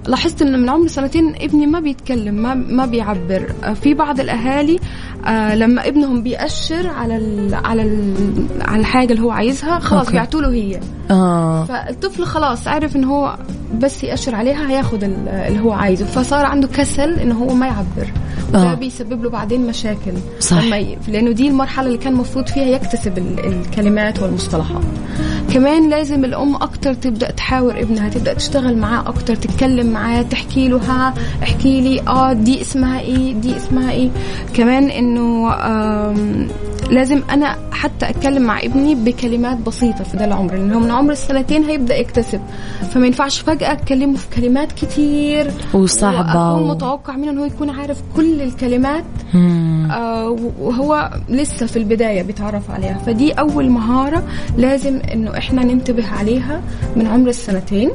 لاحظت 0.07 0.43
إن 0.43 0.63
من 0.63 0.69
عمر 0.69 0.87
سنتين 0.87 1.35
ابني 1.41 1.67
ما 1.67 1.81
بيتكلم 1.81 2.35
ما 2.35 2.55
ما 2.55 2.87
بيعبر. 2.87 3.53
آه، 3.65 3.73
في 3.73 3.95
بعض 3.95 4.21
الأهالي 4.21 4.79
آه 5.27 5.55
لما 5.55 5.89
ابنهم 5.89 6.23
بيأشر 6.23 6.87
على 6.87 7.17
ال 7.17 7.55
على 7.55 7.83
ال 7.83 8.15
على 8.61 8.81
الحاجة 8.81 9.13
اللي 9.13 9.23
هو 9.23 9.31
عايزها 9.31 9.79
خلاص 9.79 10.11
بيعطوا 10.11 10.41
له 10.41 10.53
هي. 10.53 10.81
آه. 11.11 11.65
فالطفل 11.65 12.25
خلاص 12.25 12.69
عارف 12.69 12.97
إن 12.97 13.05
هو 13.05 13.37
بس 13.79 14.05
يأشر 14.05 14.35
عليها 14.35 14.71
هياخد 14.71 15.05
اللي 15.05 15.61
هو 15.61 15.73
عايزه. 15.73 16.07
فصار 16.07 16.45
عنده 16.45 16.69
كسل 16.69 17.13
ان 17.21 17.33
هو 17.33 17.55
ما 17.55 17.67
يعبر. 17.67 18.13
وده 18.49 18.71
آه. 18.73 18.75
بيسبب 18.75 19.23
له 19.23 19.31
بعدين 19.31 19.67
مشاكل. 19.67 20.13
صح. 20.41 20.65
لما 20.65 20.79
ي... 20.79 20.99
لأنه 21.09 21.31
دي 21.33 21.49
المرحلة 21.49 21.87
اللي 21.87 21.99
كان 21.99 22.13
المفروض 22.13 22.47
فيها 22.47 22.65
يكتسب 22.65 23.19
الكلمات 23.19 24.23
والمصطلحات. 24.23 24.83
كمان 25.55 25.91
لازم 25.91 26.25
الأم 26.25 26.55
أكتر 26.55 26.95
تبدأ 26.95 27.31
تحاور 27.31 27.81
ابنها 27.81 28.09
تبدأ 28.09 28.35
تشتغل 28.35 28.79
معاه 28.79 29.09
أكتر 29.09 29.35
تتكلم 29.37 29.87
معاه 29.93 30.23
تحكي 30.23 30.69
له 30.69 30.77
ها 30.77 31.15
احكي 31.43 31.81
لي 31.81 32.01
آه 32.09 32.33
دي 32.33 32.61
اسمها 32.61 33.01
إيه 33.01 33.35
دي 33.35 33.57
اسمها 33.57 33.91
إيه. 33.91 34.09
كمان 34.55 34.91
إنه 34.91 35.51
لازم 36.91 37.23
أنا 37.31 37.57
حتى 37.73 38.11
أتكلم 38.11 38.43
مع 38.43 38.61
ابني 38.61 38.95
بكلمات 38.95 39.59
بسيطة 39.59 40.05
في 40.05 40.17
ده 40.17 40.25
العمر 40.25 40.55
لأنه 40.55 40.79
من 40.79 40.91
عمر 40.91 41.13
السنتين 41.13 41.65
هيبدأ 41.65 41.97
يكتسب. 41.97 42.41
فما 42.91 43.07
ينفعش 43.07 43.41
فجأة 43.41 43.73
أتكلمه 43.73 44.17
في 44.17 44.27
كلمات 44.41 44.73
كتير. 44.73 45.51
وصعبة 45.75 46.55
و... 46.55 46.69
متوقع 46.69 47.17
منه 47.17 47.31
انه 47.31 47.47
يكون 47.47 47.71
عارف 47.71 48.03
كل 48.17 48.43
الكلمات 48.43 49.05
آه 49.91 50.37
وهو 50.61 51.11
لسه 51.29 51.67
في 51.67 51.77
البداية 51.77 52.23
بيتعرف 52.23 52.71
عليها. 52.71 52.99
فدي 53.07 53.33
أول 53.33 53.71
مهارة 53.71 54.23
لازم 54.57 55.01
إنه 55.13 55.39
إحنا 55.39 55.65
ننتبه 55.65 56.07
عليها 56.19 56.61
من 56.97 57.07
عمر 57.07 57.29
السنتين 57.29 57.91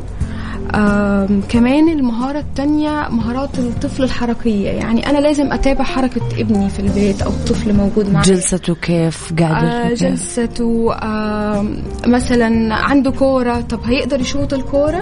كمان 1.49 1.89
المهارة 1.89 2.39
التانية 2.39 3.07
مهارات 3.09 3.59
الطفل 3.59 4.03
الحركية. 4.03 4.69
يعني 4.69 5.09
أنا 5.09 5.17
لازم 5.17 5.51
أتابع 5.51 5.83
حركة 5.83 6.21
ابني 6.37 6.69
في 6.69 6.79
البيت 6.79 7.21
أو 7.21 7.29
الطفل 7.29 7.73
موجود 7.73 8.09
معي 8.09 8.23
جلسته 8.23 8.75
كيف؟ 8.75 9.33
قاعدة 9.39 9.67
آه 9.67 9.93
جلسته 9.93 10.93
آه 10.93 11.65
مثلا 12.07 12.75
عنده 12.75 13.11
كورة. 13.11 13.61
طب 13.61 13.79
هيقدر 13.85 14.21
يشوط 14.21 14.53
الكورة؟ 14.53 15.01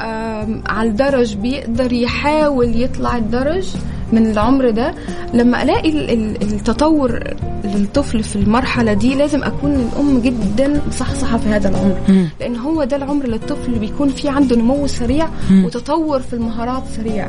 آه 0.00 0.48
على 0.66 0.88
الدرج 0.88 1.36
بيقدر 1.36 1.92
يحاول 1.92 2.82
يطلع 2.82 3.16
الدرج. 3.16 3.66
من 4.12 4.30
العمر 4.30 4.70
ده 4.70 4.94
لما 5.34 5.62
ألاقي 5.62 6.14
التطور 6.42 7.20
للطفل 7.64 8.22
في 8.22 8.36
المرحلة 8.36 8.92
دي 8.92 9.14
لازم 9.14 9.42
أكون 9.42 9.74
الأم 9.74 10.20
جدا 10.20 10.80
صحصحة 10.90 11.38
في 11.38 11.48
هذا 11.48 11.68
العمر. 11.68 11.96
لأن 12.40 12.56
هو 12.56 12.84
ده 12.84 12.96
العمر 12.96 13.24
اللي 13.24 13.36
الطفل 13.36 13.72
بيكون 13.78 14.08
فيه 14.08 14.30
عنده 14.30 14.56
نمو 14.56 14.86
سريع 14.86 15.28
وتطور 15.64 16.20
في 16.20 16.32
المهارات 16.32 16.82
سريع. 16.96 17.28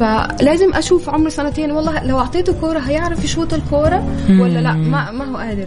فلازم 0.00 0.74
أشوف 0.74 1.10
عمر 1.10 1.28
سنتين. 1.28 1.70
والله 1.70 2.04
لو 2.04 2.18
أعطيته 2.18 2.52
كورة 2.60 2.78
هيعرف 2.78 3.24
يشوط 3.24 3.54
الكورة 3.54 4.04
ولا 4.40 4.58
لا؟ 4.58 4.72
ما 4.72 5.10
ما 5.10 5.24
هو 5.24 5.36
قادر 5.36 5.66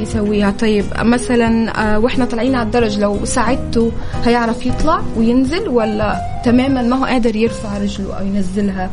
يسويها. 0.00 0.50
طيب 0.50 0.84
مثلا 0.98 1.48
آه، 1.94 1.98
وإحنا 1.98 2.24
طالعين 2.24 2.54
على 2.54 2.66
الدرج 2.66 2.98
لو 2.98 3.24
ساعدته 3.24 3.92
هيعرف 4.24 4.66
يطلع 4.66 5.00
وينزل 5.16 5.68
ولا 5.68 6.16
تماما 6.44 6.82
ما 6.82 6.96
هو 6.96 7.04
قادر 7.04 7.36
يرفع 7.36 7.78
رجله 7.78 8.18
أو 8.18 8.26
ينزلها؟ 8.26 8.90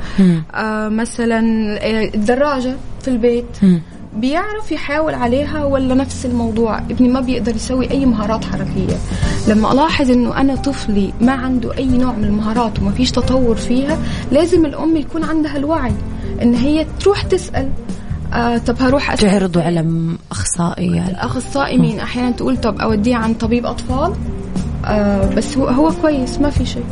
آه 0.56 0.90
مثلا 0.90 1.40
آه، 1.82 2.12
الدراجة 2.16 2.74
في 3.02 3.08
البيت. 3.08 3.46
بيعرف 4.18 4.72
يحاول 4.72 5.14
عليها 5.14 5.66
ولا 5.66 5.96
نفس 5.96 6.26
الموضوع؟ 6.26 6.78
ابني 6.80 7.08
ما 7.10 7.20
بيقدر 7.20 7.56
يسوي 7.56 7.92
أي 7.92 8.06
مهارات 8.06 8.46
حركية. 8.46 8.96
لما 9.48 9.72
ألاحظ 9.72 10.12
إنه 10.12 10.42
أنا 10.42 10.56
طفلي 10.56 11.14
ما 11.22 11.32
عنده 11.32 11.78
أي 11.78 11.86
نوع 11.86 12.12
من 12.14 12.24
المهارات 12.24 12.80
وما 12.80 12.92
فيش 12.92 13.12
تطور 13.12 13.56
فيها 13.56 13.98
لازم 14.32 14.66
الأم 14.66 14.98
يكون 14.98 15.24
عندها 15.24 15.58
الوعي 15.58 15.94
إن 16.42 16.56
هي 16.56 16.86
تروح 17.00 17.22
تسأل. 17.22 17.70
آه 18.34 18.58
طب 18.58 18.76
هروح 18.82 19.12
أسأل. 19.12 19.30
تعرضوا 19.30 19.62
على 19.62 19.86
أخصائي 20.32 20.96
يعني. 20.96 21.26
أخصائي 21.26 21.78
مين؟ 21.78 22.00
أحيانا 22.00 22.32
تقول 22.32 22.58
طب 22.58 22.80
أوديه 22.82 23.16
عن 23.16 23.34
طبيب 23.34 23.66
أطفال؟ 23.66 24.14
آه 24.86 25.30
بس 25.36 25.58
هو 25.58 25.68
هو 25.68 25.92
كويس 26.02 26.40
ما 26.40 26.50
في 26.50 26.66
شيء. 26.66 26.84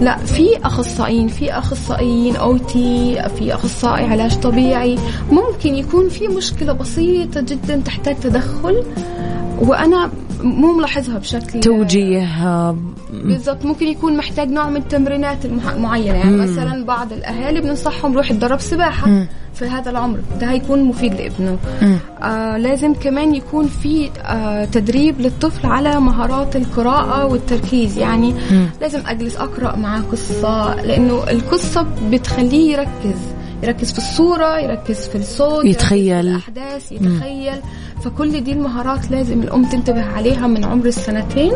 لا 0.00 0.16
في 0.16 0.56
أخصائيين 0.64 1.28
في 1.28 1.52
أخصائيين 1.52 2.36
أو 2.36 2.56
تي 2.56 3.22
في 3.38 3.54
أخصائي 3.54 4.04
علاج 4.04 4.40
طبيعي. 4.40 4.98
ممكن 5.30 5.74
يكون 5.74 6.08
في 6.08 6.28
مشكلة 6.28 6.72
بسيطة 6.72 7.40
جدا 7.40 7.76
تحتاج 7.76 8.16
تدخل 8.16 8.84
وأنا 9.60 10.10
مو 10.40 10.72
ملاحظها 10.72 11.18
بشكل 11.18 11.60
توجيه 11.60 12.74
بالضبط. 13.26 13.64
ممكن 13.64 13.86
يكون 13.86 14.16
محتاج 14.16 14.48
نوع 14.48 14.70
من 14.70 14.76
التمرينات 14.76 15.44
المعينه 15.44 16.14
يعني 16.16 16.36
مم. 16.36 16.42
مثلا 16.42 16.84
بعض 16.84 17.12
الأهالي 17.12 17.60
بننصحهم 17.60 18.16
روح 18.16 18.30
يتدرب 18.30 18.60
سباحة 18.60 19.08
مم. 19.08 19.26
في 19.54 19.64
هذا 19.64 19.90
العمر. 19.90 20.18
ده 20.40 20.50
هيكون 20.50 20.82
مفيد 20.84 21.14
لابنه. 21.14 21.58
آه 22.22 22.56
لازم 22.56 22.94
كمان 22.94 23.34
يكون 23.34 23.66
في 23.66 24.10
آه 24.24 24.64
تدريب 24.64 25.20
للطفل 25.20 25.66
على 25.66 26.00
مهارات 26.00 26.56
القراءة 26.56 27.26
والتركيز. 27.26 27.98
يعني 27.98 28.34
مم. 28.50 28.66
لازم 28.80 29.00
أجلس 29.06 29.36
أقرأ 29.36 29.76
معاه 29.76 30.00
قصة 30.00 30.74
لأنه 30.74 31.30
القصة 31.30 31.86
بتخليه 32.10 32.72
يركز. 32.72 33.18
يركز 33.62 33.92
في 33.92 33.98
الصورة 33.98 34.58
يركز 34.58 35.08
في 35.08 35.18
الصوت 35.18 35.64
يتخيل 35.64 36.22
في 36.22 36.30
الأحداث 36.30 36.92
يتخيل. 36.92 37.52
مم. 37.54 37.60
فكل 38.06 38.40
دي 38.40 38.52
المهارات 38.52 39.10
لازم 39.10 39.42
الأم 39.42 39.64
تنتبه 39.64 40.02
عليها 40.02 40.46
من 40.46 40.64
عمر 40.64 40.86
السنتين 40.86 41.52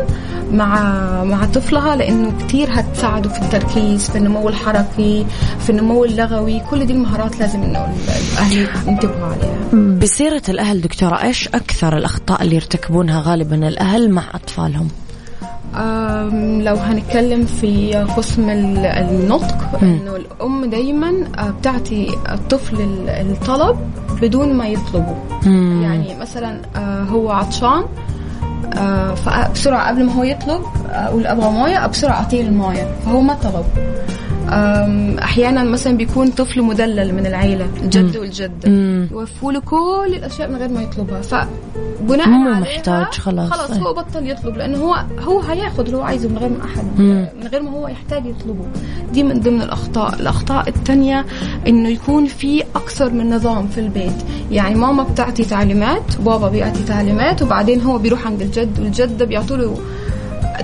مع 0.51 1.23
مع 1.23 1.45
طفلها 1.45 1.95
لأنه 1.95 2.33
كتير 2.39 2.67
هتساعده 2.71 3.29
في 3.29 3.41
التركيز 3.41 4.09
في 4.09 4.17
النمو 4.17 4.49
الحركي 4.49 5.25
في 5.59 5.69
النمو 5.69 6.05
اللغوي 6.05 6.59
كل 6.59 6.85
دي 6.85 6.93
المهارات 6.93 7.39
لازم 7.39 7.63
إنه 7.63 7.93
الأهل 8.33 8.67
ينتبهوا 8.87 9.25
عليها 9.25 9.97
بسيرة 9.99 10.41
الأهل 10.49 10.81
دكتورة 10.81 11.23
إيش 11.23 11.47
أكثر 11.47 11.97
الأخطاء 11.97 12.41
اللي 12.43 12.55
يرتكبونها 12.55 13.21
غالبا 13.21 13.67
الأهل 13.67 14.11
مع 14.11 14.23
أطفالهم؟ 14.33 14.87
لو 16.63 16.75
هنتكلم 16.75 17.45
في 17.45 17.93
قسم 18.17 18.49
النطق 18.49 19.79
إنه 19.83 20.15
الأم 20.15 20.65
دايما 20.65 21.13
آه، 21.37 21.49
بتعطي 21.49 22.07
الطفل 22.31 22.75
الطلب 23.07 23.77
بدون 24.21 24.53
ما 24.53 24.67
يطلبه. 24.67 25.15
مم. 25.45 25.81
يعني 25.83 26.15
مثلا 26.15 26.61
آه، 26.75 27.03
هو 27.03 27.31
عطشان 27.31 27.83
آه، 28.73 29.13
فبسرعه 29.13 29.87
قبل 29.87 30.03
ما 30.05 30.13
هو 30.13 30.23
يطلب 30.23 30.61
أقول 30.89 31.27
أبغى 31.27 31.49
موية 31.49 31.87
بسرعة 31.87 32.13
أعطيه 32.15 32.41
الموية 32.41 32.95
فهو 33.05 33.21
ما 33.21 33.33
طلب. 33.33 33.65
أحيانا 35.23 35.63
مثلا 35.63 35.97
بيكون 35.97 36.27
طفل 36.27 36.61
مدلل 36.61 37.15
من 37.15 37.25
العيلة 37.25 37.67
الجد 37.83 38.17
والجده. 38.17 38.69
يوفوا 39.11 39.51
له 39.51 39.59
كل 39.59 40.13
الأشياء 40.15 40.49
من 40.49 40.55
غير 40.55 40.69
ما 40.69 40.81
يطلبها 40.81 41.21
فبناء 41.21 42.29
مو 42.29 42.49
محتاج 42.49 43.05
خلاص. 43.05 43.51
خلاص. 43.51 43.71
هو 43.71 43.93
بطل 43.93 44.29
يطلب 44.29 44.57
لأنه 44.57 44.77
هو 44.77 45.03
هو 45.19 45.39
هياخد 45.39 45.85
اللي 45.85 45.97
هو 45.97 46.01
عايزه 46.01 46.29
من 46.29 46.37
غير 46.37 46.49
ما 46.49 46.65
أحد 46.65 46.83
مم. 46.99 47.27
من 47.41 47.47
غير 47.47 47.61
ما 47.61 47.71
هو 47.71 47.87
يحتاج 47.87 48.25
يطلبه 48.25 48.65
دي 49.13 49.23
من 49.23 49.39
ضمن 49.39 49.61
الأخطاء 49.61 50.15
الأخطاء 50.15 50.69
الثانية 50.69 51.25
إنه 51.67 51.89
يكون 51.89 52.25
في 52.25 52.63
أكثر 52.75 53.09
من 53.09 53.29
نظام 53.29 53.67
في 53.67 53.79
البيت 53.79 54.15
يعني 54.51 54.75
ماما 54.75 55.03
بتعطي 55.03 55.43
تعليمات 55.43 56.19
وبابا 56.19 56.49
بيعطي 56.49 56.83
تعليمات 56.83 57.41
وبعدين 57.41 57.81
هو 57.81 57.97
بيروح 57.97 58.27
عند 58.27 58.41
الجد 58.41 58.79
والجده 58.79 59.25
بيعطوا 59.25 59.57
له 59.57 59.77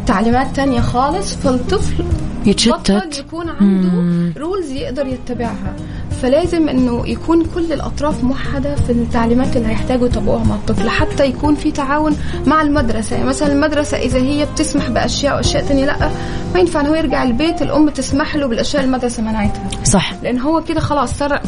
تعليمات 0.08 0.56
تانية 0.56 0.82
خالص 0.82 1.36
فالطفل 1.36 2.04
يتشتت. 2.46 2.92
بطل 2.92 3.20
يكون 3.20 3.50
عنده 3.50 3.90
مم. 3.90 4.34
رولز 4.38 4.72
يقدر 4.72 5.08
يتبعها 5.08 5.76
فلازم 6.22 6.70
إنه 6.70 7.08
يكون 7.08 7.46
كل 7.56 7.74
الأطراف 7.74 8.24
موحدة 8.24 8.76
في 8.76 8.90
التعليمات 8.92 9.58
اللي 9.58 9.68
هيحتاجوا 9.68 10.08
يطبقوها 10.08 10.44
مع 10.44 10.56
الطفل 10.56 10.90
حتى 10.90 11.26
يكون 11.26 11.56
في 11.56 11.72
تعاون 11.72 12.16
مع 12.46 12.62
المدرسة 12.62 13.16
يعني 13.16 13.28
مثلا 13.28 13.54
المدرسة 13.54 13.98
إذا 13.98 14.18
هي 14.20 14.46
بتسمح 14.46 14.90
بأشياء 14.90 15.36
وأشياء 15.36 15.66
تانية 15.68 15.86
لأ 15.86 16.10
ما 16.54 16.60
ينفع 16.60 16.82
إن 16.82 16.86
هو 16.86 16.96
يرجع 16.96 17.24
البيت 17.24 17.62
الأم 17.62 17.90
تسمح 17.90 18.36
له 18.36 18.48
بالأشياء 18.48 18.84
المدرسة 18.84 19.24
منعتها 19.24 19.70
صح 19.84 20.14
لأن 20.24 20.40
هو 20.40 20.64
كده 20.64 20.80
خلاص 20.80 21.14
صار 21.18 21.42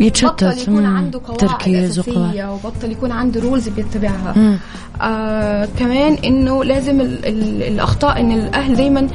يتشتت. 0.00 0.44
بطل 0.44 0.58
يكون. 0.62 0.84
عنده 0.84 1.20
قواعد 1.24 1.38
تركيز 1.38 1.98
أساسية. 1.98 2.52
وبطل 2.52 2.92
يكون 2.92 3.12
عنده 3.12 3.40
رولز 3.40 3.68
بيتبعها 3.68 4.32
مم. 4.36 4.58
آه 5.02 5.68
كمان 5.78 6.12
إنه 6.14 6.64
لازم 6.64 7.00
ال 7.00 7.26
ال 7.26 7.62
الأخطاء 7.62 8.20
إن 8.20 8.32
الأهل 8.32 8.76
دايما 8.76 9.08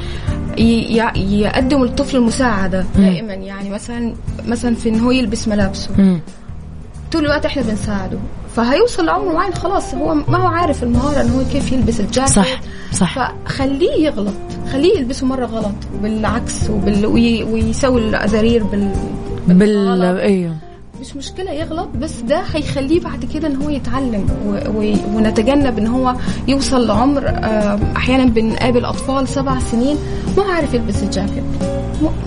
يقدموا 1.16 1.86
للطفل 1.86 2.16
المساعدة 2.16 2.84
دائما 2.96 3.34
يعني 3.34 3.70
مثلا 3.70 4.14
مثلا 4.46 4.74
في 4.74 4.88
إن 4.88 5.00
هو 5.00 5.10
يلبس 5.10 5.48
ملابسه 5.48 5.90
مم. 5.98 6.20
طول 7.12 7.24
الوقت 7.24 7.46
إحنا 7.46 7.62
بنساعده 7.62 8.18
فهيوصل 8.56 9.06
لعمر 9.06 9.32
معين 9.32 9.54
خلاص 9.54 9.94
هو 9.94 10.14
ما 10.14 10.38
هو 10.38 10.46
عارف 10.46 10.82
المهارة 10.82 11.20
إن 11.22 11.30
هو 11.30 11.44
كيف 11.52 11.72
يلبس 11.72 12.00
الجاكيت 12.00 12.32
صح 12.32 12.60
صح 12.92 13.32
فخليه 13.44 14.04
يغلط 14.06 14.34
خليه 14.72 14.98
يلبسه 14.98 15.26
مرة 15.26 15.46
غلط 15.46 15.74
بالعكس 16.02 16.70
وبال... 16.70 17.06
وي... 17.06 17.42
ويسوي 17.42 18.00
الأزارير 18.00 18.64
بال 18.64 18.92
بال. 19.48 20.02
أيوه 20.18 20.56
مش 21.00 21.16
مشكلة 21.16 21.50
يغلط 21.50 21.88
بس 22.00 22.20
ده 22.20 22.42
هيخليه 22.54 23.00
بعد 23.00 23.24
كده 23.34 23.48
إن 23.48 23.56
هو 23.56 23.70
يتعلم 23.70 24.26
و... 24.46 24.50
و... 24.78 24.94
ونتجنب 25.16 25.78
إن 25.78 25.86
هو 25.86 26.14
يوصل 26.48 26.86
لعمر 26.86 27.28
آه، 27.28 27.78
أحيانا 27.96 28.24
بنقابل 28.24 28.84
أطفال 28.84 29.28
سبع 29.28 29.58
سنين 29.58 29.96
ما 30.36 30.42
هو 30.42 30.50
عارف 30.50 30.74
يلبس 30.74 31.02
الجاكيت 31.02 31.44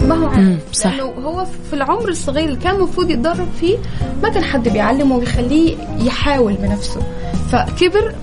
ما 0.08 0.16
هو 0.16 0.28
عارف 0.28 0.60
صح. 0.74 0.96
لأنه 0.96 1.04
هو 1.04 1.46
في 1.70 1.74
العمر 1.76 2.10
الصغير 2.10 2.46
اللي 2.50 2.60
كان 2.60 2.76
المفروض 2.76 3.10
يتدرب 3.10 3.48
فيه 3.60 3.78
ما 4.24 4.30
كان 4.30 4.44
حد 4.44 4.70
بيعلمه 4.70 5.16
ويخليه 5.16 5.76
يحاول 6.00 6.54
بنفسه 6.54 7.02
فكبر 7.52 8.14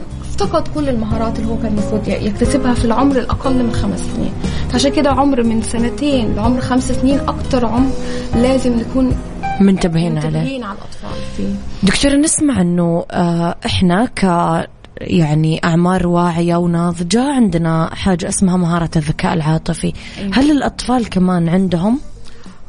افتقد 0.42 0.68
كل 0.68 0.88
المهارات 0.88 1.38
اللي 1.38 1.50
هو 1.50 1.56
كان 1.56 1.72
المفروض 1.72 2.08
يكتسبها 2.08 2.74
في 2.74 2.84
العمر 2.84 3.18
الأقل 3.18 3.62
من 3.62 3.72
خمس 3.72 4.00
سنين. 4.00 4.32
فعشان 4.70 4.92
كده 4.92 5.10
عمر 5.10 5.42
من 5.42 5.62
سنتين 5.62 6.34
لعمر 6.34 6.60
خمس 6.60 6.92
سنين 6.92 7.20
أكتر 7.20 7.66
عمر 7.66 7.90
لازم 8.34 8.78
نكون 8.78 9.16
منتبهين 9.60 10.18
عليه. 10.18 10.28
منتبهين 10.28 10.64
على 10.64 10.78
الأطفال 10.78 11.22
فيه. 11.36 11.54
دكتور 11.82 12.16
نسمع 12.16 12.60
إنه 12.60 13.04
آه، 13.10 13.54
إحنا 13.66 14.04
ك 14.04 14.22
يعني 15.00 15.60
أعمار 15.64 16.06
واعية 16.06 16.56
وناضجه 16.56 17.32
عندنا 17.32 17.90
حاجة 17.94 18.28
اسمها 18.28 18.56
مهارة 18.56 18.90
الذكاء 18.96 19.34
العاطفي. 19.34 19.92
أيوة. 20.18 20.30
هل 20.34 20.50
الأطفال 20.50 21.08
كمان 21.08 21.48
عندهم 21.48 22.00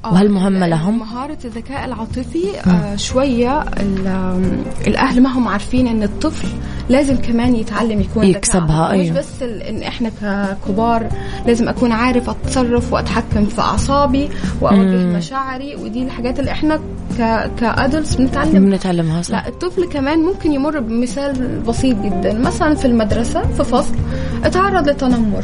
وهل 0.04 0.32
مهمة 0.32 0.68
لهم؟ 0.68 1.00
مهارة 1.00 1.38
الذكاء 1.46 1.86
العاطفي 1.86 2.44
آه. 2.68 2.96
شوية 2.96 3.62
ال- 3.62 4.08
آم، 4.08 4.64
الأهل 4.88 5.22
ما 5.24 5.30
هم 5.38 5.48
عارفين 5.48 5.88
إن 5.88 6.04
الطفل 6.04 6.48
لازم 6.90 7.16
كمان 7.18 7.56
يتعلم 7.56 8.02
يكون 8.02 8.24
يكسبها، 8.24 8.82
عاطفي. 8.84 8.98
مش 8.98 9.04
أيوة. 9.06 9.18
بس 9.20 9.42
إن 9.70 9.84
إحنا 9.84 10.12
ككبار 10.22 11.08
لازم 11.48 11.70
أكون 11.70 11.92
عارف 11.92 12.30
أتصرف 12.30 12.94
وأتحكم 12.94 13.46
في 13.46 13.62
أعصابي 13.62 14.30
وأوجه 14.62 15.06
مشاعري 15.18 15.76
ودي 15.76 16.04
الحاجات 16.04 16.40
اللي 16.40 16.52
إحنا 16.52 16.76
ك 17.20 17.50
كأدلتس 17.60 18.16
بنتعلم 18.16 18.66
بنتعلمها 18.66 19.22
صح. 19.22 19.32
لا 19.32 19.48
الطفل 19.48 19.86
كمان 19.86 20.20
ممكن 20.20 20.52
يمر 20.54 20.80
بمثال 20.80 21.60
بسيط 21.68 21.98
جدا. 21.98 22.34
مثلا 22.34 22.76
في 22.76 22.86
المدرسة 22.86 23.42
في 23.42 23.64
فصل 23.64 23.96
اتعرض 24.44 24.90
لتنمر. 24.90 25.44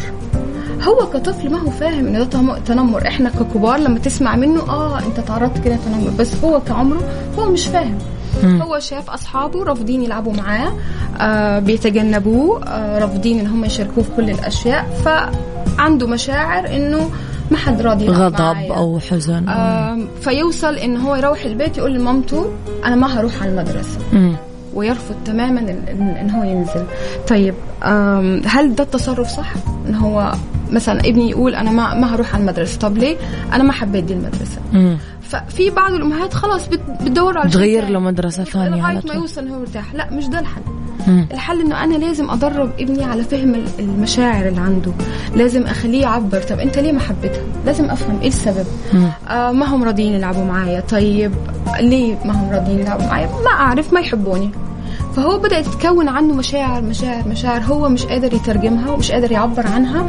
هو 0.88 1.10
كطفل 1.14 1.52
ما 1.52 1.60
هو 1.60 1.70
فاهم 1.70 2.08
ان 2.08 2.14
ده 2.14 2.56
تنمر. 2.66 3.08
إحنا 3.08 3.30
ككبار 3.30 3.78
لما 3.80 4.00
تسمع 4.00 4.36
منه 4.36 4.62
آه 4.70 5.00
أنت 5.00 5.20
تعرضت 5.20 5.64
كده 5.66 5.76
تنمر. 5.86 6.12
بس 6.20 6.44
هو 6.44 6.62
كعمره 6.62 7.02
هو 7.40 7.52
مش 7.52 7.68
فاهم. 7.68 7.98
هو 8.44 8.80
شاف 8.80 9.10
أصحابه 9.10 9.64
رافضين 9.64 10.02
يلعبوا 10.04 10.34
معاه 10.34 10.72
آه 11.20 11.60
بيتجنبوه 11.60 12.64
آه 12.64 13.00
رافضين 13.00 13.40
إن 13.40 13.48
هم 13.48 13.66
يشاركوه 13.66 14.04
في 14.04 14.10
كل 14.18 14.30
الأشياء. 14.30 14.86
فعنده 15.06 16.08
مشاعر 16.08 16.68
إنه 16.76 17.10
ما 17.52 17.58
حد 17.58 17.82
راضي 17.82 18.08
غضب 18.08 18.42
معايا. 18.42 18.74
أو 18.76 19.00
حزن. 19.00 19.50
آم، 19.50 20.08
فيوصل 20.22 20.76
إن 20.76 20.98
هو 20.98 21.16
يروح 21.16 21.46
البيت 21.46 21.78
يقول 21.78 21.94
لمامته 21.94 22.46
أنا 22.86 22.96
ما 22.96 23.20
هروح 23.20 23.42
على 23.42 23.52
المدرسة. 23.52 23.98
ويرفض 24.74 25.16
تماما 25.26 25.60
ان, 25.60 26.30
هو 26.30 26.44
ينزل. 26.44 26.84
طيب 27.28 27.54
هل 28.46 28.76
ده 28.76 28.84
التصرف 28.84 29.28
صح؟ 29.30 29.54
إن 29.90 29.96
هو 29.96 30.34
مثلا 30.72 31.00
ابني 31.00 31.30
يقول 31.30 31.56
أنا 31.56 31.72
ما 31.72 31.94
ما 31.94 32.16
هروح 32.16 32.34
على 32.36 32.42
المدرسة. 32.42 32.80
طب 32.80 32.98
ليه؟ 32.98 33.18
أنا 33.54 33.64
ما 33.64 33.72
حبيت 33.72 34.04
دي 34.04 34.14
المدرسة. 34.14 34.58
مم. 34.74 34.98
ففي 35.22 35.70
بعض 35.70 35.94
الأمهات 35.94 36.34
خلاص 36.34 36.68
بت- 36.68 37.02
بتدور 37.04 37.38
على 37.38 37.50
تغير. 37.50 37.90
له 37.90 38.00
مدرسة 38.00 38.44
ثانية 38.44 38.84
على 38.84 38.94
لغاية 39.00 39.08
ما 39.08 39.22
يوصل 39.22 39.48
هو 39.48 39.60
مرتاح. 39.60 39.94
لا 39.94 40.10
مش 40.12 40.28
ده 40.28 40.40
الحل. 40.40 40.62
مم. 41.08 41.28
الحل 41.32 41.62
إنه 41.62 41.84
أنا 41.84 41.96
لازم 41.96 42.30
أدرب 42.30 42.70
ابني 42.80 43.04
على 43.04 43.24
فهم 43.24 43.56
ال- 43.56 43.68
المشاعر 43.80 44.48
اللي 44.48 44.62
عنده. 44.62 44.92
لازم 45.36 45.64
أخليه 45.64 46.02
يعبر. 46.02 46.42
طب 46.42 46.60
أنت 46.60 46.80
ليه 46.80 46.92
ما 46.92 47.00
حبيتها؟ 47.00 47.42
لازم 47.66 47.86
أفهم 47.86 48.20
إيه 48.22 48.28
السبب؟ 48.28 48.66
مم. 48.94 49.10
آه 49.30 49.52
ما 49.52 49.66
هم 49.66 49.84
راضيين 49.84 50.14
يلعبوا 50.14 50.44
معايا؟ 50.46 50.80
طيب 50.80 51.32
ليه 51.80 52.18
ما 52.26 52.32
هم 52.34 52.50
راضيين 52.52 52.80
يلعبوا 52.80 53.06
معايا؟ 53.06 53.28
ما 53.28 53.52
أعرف 53.52 53.94
ما 53.94 54.00
يحبوني. 54.00 54.52
فهو 55.18 55.38
بدأت 55.38 55.66
تتكون 55.66 56.08
عنه 56.08 56.34
مشاعر 56.34 56.82
مشاعر 56.82 57.28
مشاعر. 57.28 57.62
هو 57.62 57.90
مش 57.90 58.06
قادر 58.06 58.34
يترجمها 58.34 58.92
ومش 58.92 59.12
قادر 59.12 59.32
يعبر 59.32 59.68
عنها. 59.68 60.06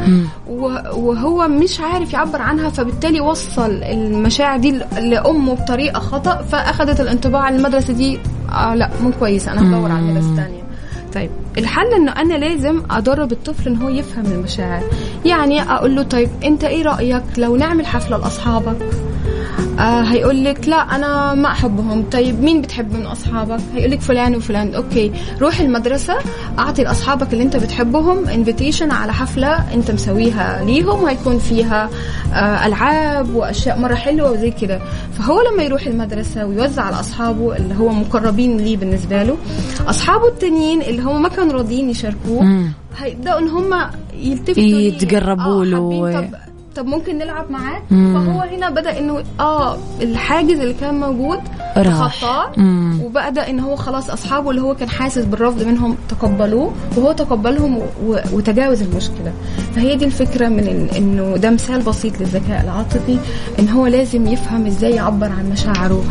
وهو 0.95 1.47
مش 1.47 1.79
عارف 1.79 2.13
يعبر 2.13 2.41
عنها 2.41 2.69
فبالتالي 2.69 3.21
وصل 3.21 3.71
المشاعر 3.83 4.57
دي 4.59 4.71
ل- 4.71 5.09
لأمه 5.09 5.53
بطريقة 5.53 5.99
خطأ 5.99 6.41
فأخذت 6.41 7.01
الانطباع 7.01 7.49
المدرسة 7.49 7.93
دي 7.93 8.19
آه 8.51 8.75
لأ 8.75 8.89
مو 9.03 9.11
كويسة. 9.19 9.51
أنا 9.51 9.61
هدور 9.77 9.91
على 9.91 10.01
مدرسة 10.01 10.35
تانية. 10.35 10.63
طيب 11.15 11.29
الحل 11.57 11.93
إنه 11.93 12.11
أنا 12.11 12.33
لازم 12.33 12.81
أدرب 12.91 13.31
الطفل 13.31 13.69
إن 13.69 13.81
هو 13.81 13.89
يفهم 13.89 14.25
المشاعر. 14.25 14.83
يعني 15.25 15.61
أقول 15.61 15.95
له 15.95 16.03
طيب 16.03 16.29
أنت 16.43 16.63
إيه 16.63 16.83
رأيك 16.83 17.23
لو 17.37 17.55
نعمل 17.55 17.85
حفلة 17.85 18.17
لأصحابك؟ 18.17 18.77
آه 19.79 20.01
هيقول 20.01 20.43
لك 20.43 20.67
لا 20.67 20.75
أنا 20.95 21.33
ما 21.33 21.51
أحبهم 21.51 22.03
طيب 22.11 22.43
مين 22.43 22.61
بتحب 22.61 22.93
من 22.93 23.05
أصحابك 23.05 23.59
هيقول 23.75 23.91
لك 23.91 24.01
فلان 24.01 24.35
وفلان 24.35 24.73
أوكي 24.75 25.11
روح 25.41 25.59
المدرسة 25.59 26.13
أعطي 26.59 26.83
لأصحابك 26.83 27.33
اللي 27.33 27.43
أنت 27.43 27.55
بتحبهم 27.57 28.27
انفيتيشن 28.27 28.91
على 28.91 29.13
حفلة 29.13 29.73
أنت 29.73 29.91
مسويها 29.91 30.65
ليهم 30.65 31.03
وهيكون 31.03 31.39
فيها 31.39 31.89
آه 32.33 32.65
ألعاب 32.67 33.35
وأشياء 33.35 33.79
مرة 33.79 33.95
حلوة 33.95 34.31
وزي 34.31 34.51
كده 34.51 34.79
فهو 35.13 35.41
لما 35.53 35.63
يروح 35.63 35.87
المدرسة 35.87 36.45
ويوزع 36.45 36.81
على 36.83 36.99
أصحابه 36.99 37.55
اللي 37.55 37.75
هو 37.75 37.89
مقربين 37.89 38.57
ليه 38.57 38.77
بالنسبة 38.77 39.23
له 39.23 39.37
أصحابه 39.87 40.27
التانيين 40.27 40.81
اللي 40.81 41.01
هم 41.01 41.21
ما 41.21 41.29
كانوا 41.29 41.53
راضيين 41.53 41.89
يشاركوه. 41.89 42.41
هيبدأوا 42.97 43.39
إن 43.39 43.47
هم 43.47 43.73
يلتفتوا. 44.13 44.63
يتقربوا 44.63 45.61
آه، 45.61 45.65
له. 45.65 46.48
طب 46.79 46.85
ممكن 46.87 47.17
نلعب 47.17 47.51
معاه. 47.51 47.81
فهو 47.89 48.41
هنا 48.41 48.69
بدأ 48.69 48.99
إنه 48.99 49.23
آه 49.39 49.77
الحاجز 50.01 50.59
اللي 50.59 50.73
كان 50.73 50.99
موجود. 50.99 51.39
تخطاه. 52.19 52.51
وبدأ 53.03 53.49
إن 53.49 53.59
هو 53.59 53.75
خلاص 53.75 54.09
أصحابه 54.09 54.49
اللي 54.49 54.61
هو 54.61 54.75
كان 54.75 54.89
حاسس 54.89 55.25
بالرفض 55.25 55.63
منهم 55.63 55.95
تقبلوه 56.09 56.73
وهو 56.97 57.11
تقبلهم 57.11 57.79
وتجاوز 58.33 58.81
المشكلة 58.81 59.33
فهي 59.75 59.95
دي 59.95 60.05
الفكرة 60.05 60.47
من 60.47 60.89
إنه 60.97 61.37
ده 61.37 61.49
مثال 61.49 61.81
بسيط 61.81 62.19
للذكاء 62.19 62.63
العاطفي 62.63 63.17
إن 63.59 63.69
هو 63.69 63.87
لازم 63.87 64.27
يفهم 64.27 64.65
إزاي 64.65 64.91
يعبر 64.91 65.25
عن 65.31 65.49
مشاعره 65.51 66.03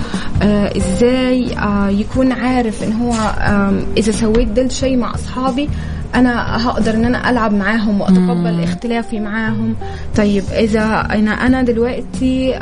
آه 0.42 0.72
إزاي 0.76 1.58
آه 1.58 1.88
يكون 1.88 2.32
عارف 2.32 2.82
إن 2.84 2.92
هو 2.92 3.12
آه 3.12 3.72
إذا 3.96 4.12
سويت 4.12 4.48
ده 4.48 4.62
الشيء 4.62 4.96
مع 4.96 5.14
أصحابي 5.14 5.68
أنا 6.14 6.66
هقدر 6.68 6.94
إن 6.94 7.04
أنا 7.04 7.30
ألعب 7.30 7.52
معاهم 7.54 8.00
وأتقبل 8.00 8.62
اختلافي 8.64 9.20
معاهم. 9.20 9.74
طيب 10.16 10.44
إذا 10.52 11.06
أنا 11.10 11.30
أنا 11.30 11.62
دلوقتي 11.62 12.58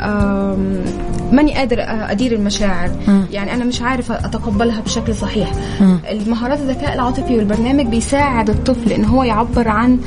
ماني 1.31 1.53
قادر 1.53 1.77
أدير 1.87 2.31
المشاعر. 2.33 2.89
يعني 3.31 3.53
أنا 3.53 3.65
مش 3.65 3.81
عارف 3.81 4.11
أتقبلها 4.11 4.81
بشكل 4.81 5.15
صحيح. 5.15 5.51
المهارات 6.11 6.59
الذكاء 6.59 6.93
العاطفي 6.95 7.37
والبرنامج 7.37 7.85
بيساعد 7.85 8.49
الطفل 8.49 8.91
إن 8.91 9.05
هو 9.05 9.23
يعبر 9.23 9.67
عن 9.67 9.99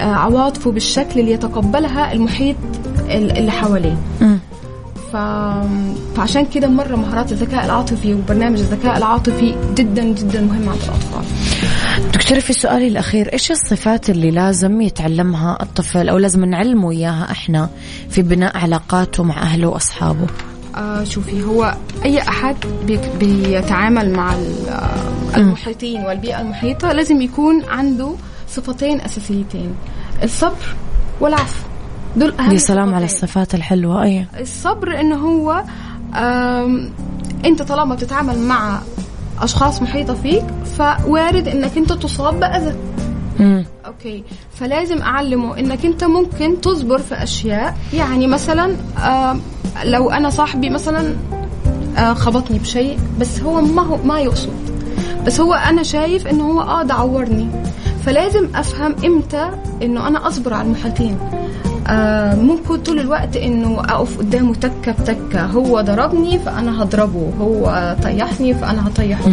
آه، 0.00 0.02
عواطفه 0.04 0.72
بالشكل 0.72 1.20
اللي 1.20 1.32
يتقبلها 1.32 2.12
المحيط 2.12 2.56
ال- 3.10 3.38
اللي 3.38 3.50
حواليه. 3.50 3.96
ف... 5.12 5.16
فعشان 6.16 6.46
كده 6.46 6.68
مرة 6.68 6.96
مهارات 6.96 7.32
الذكاء 7.32 7.64
العاطفي 7.64 8.14
وبرنامج 8.14 8.58
الذكاء 8.58 8.96
العاطفي 8.98 9.54
جدا 9.74 10.02
جدا 10.04 10.40
مهم 10.40 10.68
عند 10.68 10.78
الأطفال. 10.82 11.24
دكتورة 12.12 12.40
في 12.40 12.52
سؤالي 12.52 12.88
الأخير 12.88 13.32
إيش 13.32 13.50
الصفات 13.50 14.10
اللي 14.10 14.30
لازم 14.30 14.80
يتعلمها 14.80 15.58
الطفل 15.62 16.08
أو 16.08 16.18
لازم 16.18 16.44
نعلمه 16.44 16.90
إياها 16.90 17.30
إحنا 17.30 17.68
في 18.10 18.22
بناء 18.22 18.56
علاقاته 18.58 19.22
مع 19.22 19.42
أهله 19.42 19.68
وأصحابه؟ 19.68 20.26
آه 20.76 21.04
شوفي 21.04 21.42
هو 21.42 21.74
أي 22.04 22.18
أحد 22.20 22.56
بي- 22.86 23.00
بيتعامل 23.20 24.12
مع 24.12 24.32
آه، 24.68 25.36
المحيطين 25.36 26.00
والبيئة 26.02 26.40
المحيطة 26.40 26.92
لازم 26.92 27.20
يكون 27.22 27.64
عنده 27.64 28.14
صفتين 28.48 29.00
أساسيتين 29.00 29.74
الصبر 30.22 30.74
والعفو. 31.20 31.69
دول 32.16 32.34
أهم 32.40 32.52
يا 32.52 32.58
سلام 32.58 32.94
على. 32.94 33.04
الصفات. 33.04 33.54
الحلوة 33.54 34.02
أيه 34.02 34.28
الصبر 34.40 35.00
إنه 35.00 35.16
هو 35.16 35.64
أنت 37.44 37.62
طالما 37.62 37.94
تتعامل 37.94 38.38
مع 38.38 38.80
أشخاص 39.40 39.82
محيطة 39.82 40.14
فيك 40.14 40.44
فوارد 40.78 41.48
إنك 41.48 41.76
أنت 41.76 41.92
تصاب 41.92 42.40
بأذى. 42.40 42.74
مم. 43.40 43.64
أوكي. 43.86 44.24
فلازم 44.54 45.02
أعلمه 45.02 45.58
إنك 45.58 45.84
أنت 45.86 46.04
ممكن 46.04 46.60
تصبر 46.60 46.98
في 46.98 47.14
أشياء. 47.22 47.76
يعني 47.94 48.26
مثلا 48.26 48.76
لو 49.84 50.10
أنا 50.10 50.30
صاحبي 50.30 50.70
مثلا 50.70 51.14
آه، 51.98 52.14
خبطني 52.14 52.58
بشيء 52.58 52.98
بس 53.20 53.40
هو 53.40 53.60
ما 53.60 53.82
هو 53.82 53.96
ما 53.96 54.20
يقصد. 54.20 54.70
بس 55.26 55.40
هو 55.40 55.54
أنا 55.54 55.82
شايف 55.82 56.26
إنه 56.26 56.44
هو 56.44 56.60
آه 56.60 56.82
ده 56.82 56.94
عورني. 56.94 57.48
فلازم 58.06 58.48
أفهم 58.54 58.94
إمتى 59.04 59.50
إنه 59.82 60.08
أنا 60.08 60.28
أصبر 60.28 60.54
على 60.54 60.66
المحيطين. 60.66 61.18
آه 61.90 62.34
ممكن 62.34 62.76
طول 62.76 63.00
الوقت 63.00 63.36
إنه 63.36 63.80
أقف 63.80 64.18
قدامه 64.18 64.54
تكة 64.54 64.92
بتكة. 64.92 65.46
هو 65.46 65.80
ضربني 65.80 66.38
فأنا 66.38 66.82
هضربه. 66.82 67.32
هو 67.40 67.96
طيحني 68.02 68.54
فأنا 68.54 68.88
هطيحه. 68.88 69.24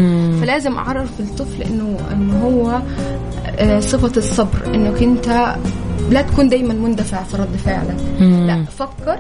فلازم 0.42 0.76
أعرف 0.78 1.20
الطفل 1.20 1.62
إنه 1.64 1.98
إنه 2.12 2.40
هو 2.44 2.80
آه 3.60 3.80
صفة 3.80 4.18
الصبر. 4.18 4.76
انك 4.76 5.04
انت 5.04 5.56
لا 6.12 6.22
تكون 6.22 6.50
دايما 6.50 6.74
مندفع 6.74 7.24
في 7.24 7.38
رد 7.38 7.56
فعلك. 7.66 7.98
لا 8.20 8.66
فكر 8.78 9.20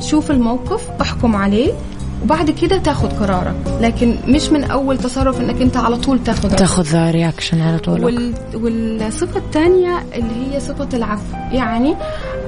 شوف 0.00 0.30
الموقف 0.30 0.88
احكم 1.00 1.36
عليه. 1.36 1.72
وبعد 2.22 2.50
كده 2.50 2.76
تاخد 2.78 3.12
قرارك. 3.12 3.54
لكن 3.80 4.14
مش 4.28 4.48
من 4.50 4.64
أول 4.64 4.98
تصرف 4.98 5.40
إنك 5.40 5.62
أنت 5.62 5.76
على 5.76 5.96
طول 5.96 6.24
تاخد 6.24 6.48
تاخذ 6.56 7.10
رياكشن 7.10 7.60
على 7.60 7.78
طول. 7.78 8.04
وال... 8.04 8.34
والصفة 8.54 9.38
الثانية 9.40 9.98
اللي 10.14 10.54
هي 10.54 10.60
صفة 10.60 10.88
العفو. 10.94 11.36
يعني 11.52 11.94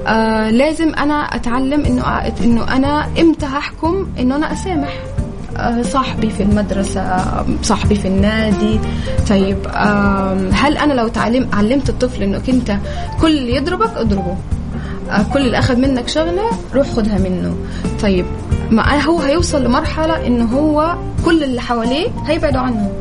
آه 0.06 0.50
لازم 0.50 0.94
أنا 0.94 1.14
أتعلم 1.14 1.84
إنه 1.84 2.02
أ- 2.02 2.42
إنه 2.42 2.76
أنا 2.76 3.06
إمتى 3.20 3.46
هحكم 3.46 4.06
إنه 4.18 4.36
أنا 4.36 4.52
أسامح. 4.52 4.98
آه 5.56 5.82
صاحبي 5.82 6.30
في 6.30 6.42
المدرسة 6.42 7.24
صاحبي 7.62 7.94
في 7.94 8.08
النادي. 8.08 8.80
طيب 9.28 9.58
آه 9.66 10.36
هل 10.52 10.76
أنا 10.76 10.92
لو 10.92 11.08
تعلم 11.08 11.48
علمت 11.52 11.88
الطفل 11.88 12.22
إنك 12.22 12.50
أنت 12.50 12.76
كل 13.20 13.38
اللي 13.38 13.54
يضربك 13.56 13.96
اضربه. 13.96 14.36
آه، 15.10 15.22
كل 15.32 15.40
اللي 15.46 15.58
أخذ 15.58 15.76
منك 15.76 16.08
شغلة 16.08 16.42
روح 16.74 16.86
خدها 16.90 17.18
منه. 17.18 17.54
طيب 18.02 18.26
ما 18.70 19.02
هو 19.04 19.18
هيوصل 19.20 19.64
لمرحلة 19.64 20.26
إنه 20.26 20.44
هو 20.44 20.96
كل 21.24 21.42
اللي 21.44 21.60
حواليه 21.60 22.08
هيبعدوا 22.26 22.60
عنه. 22.60 22.92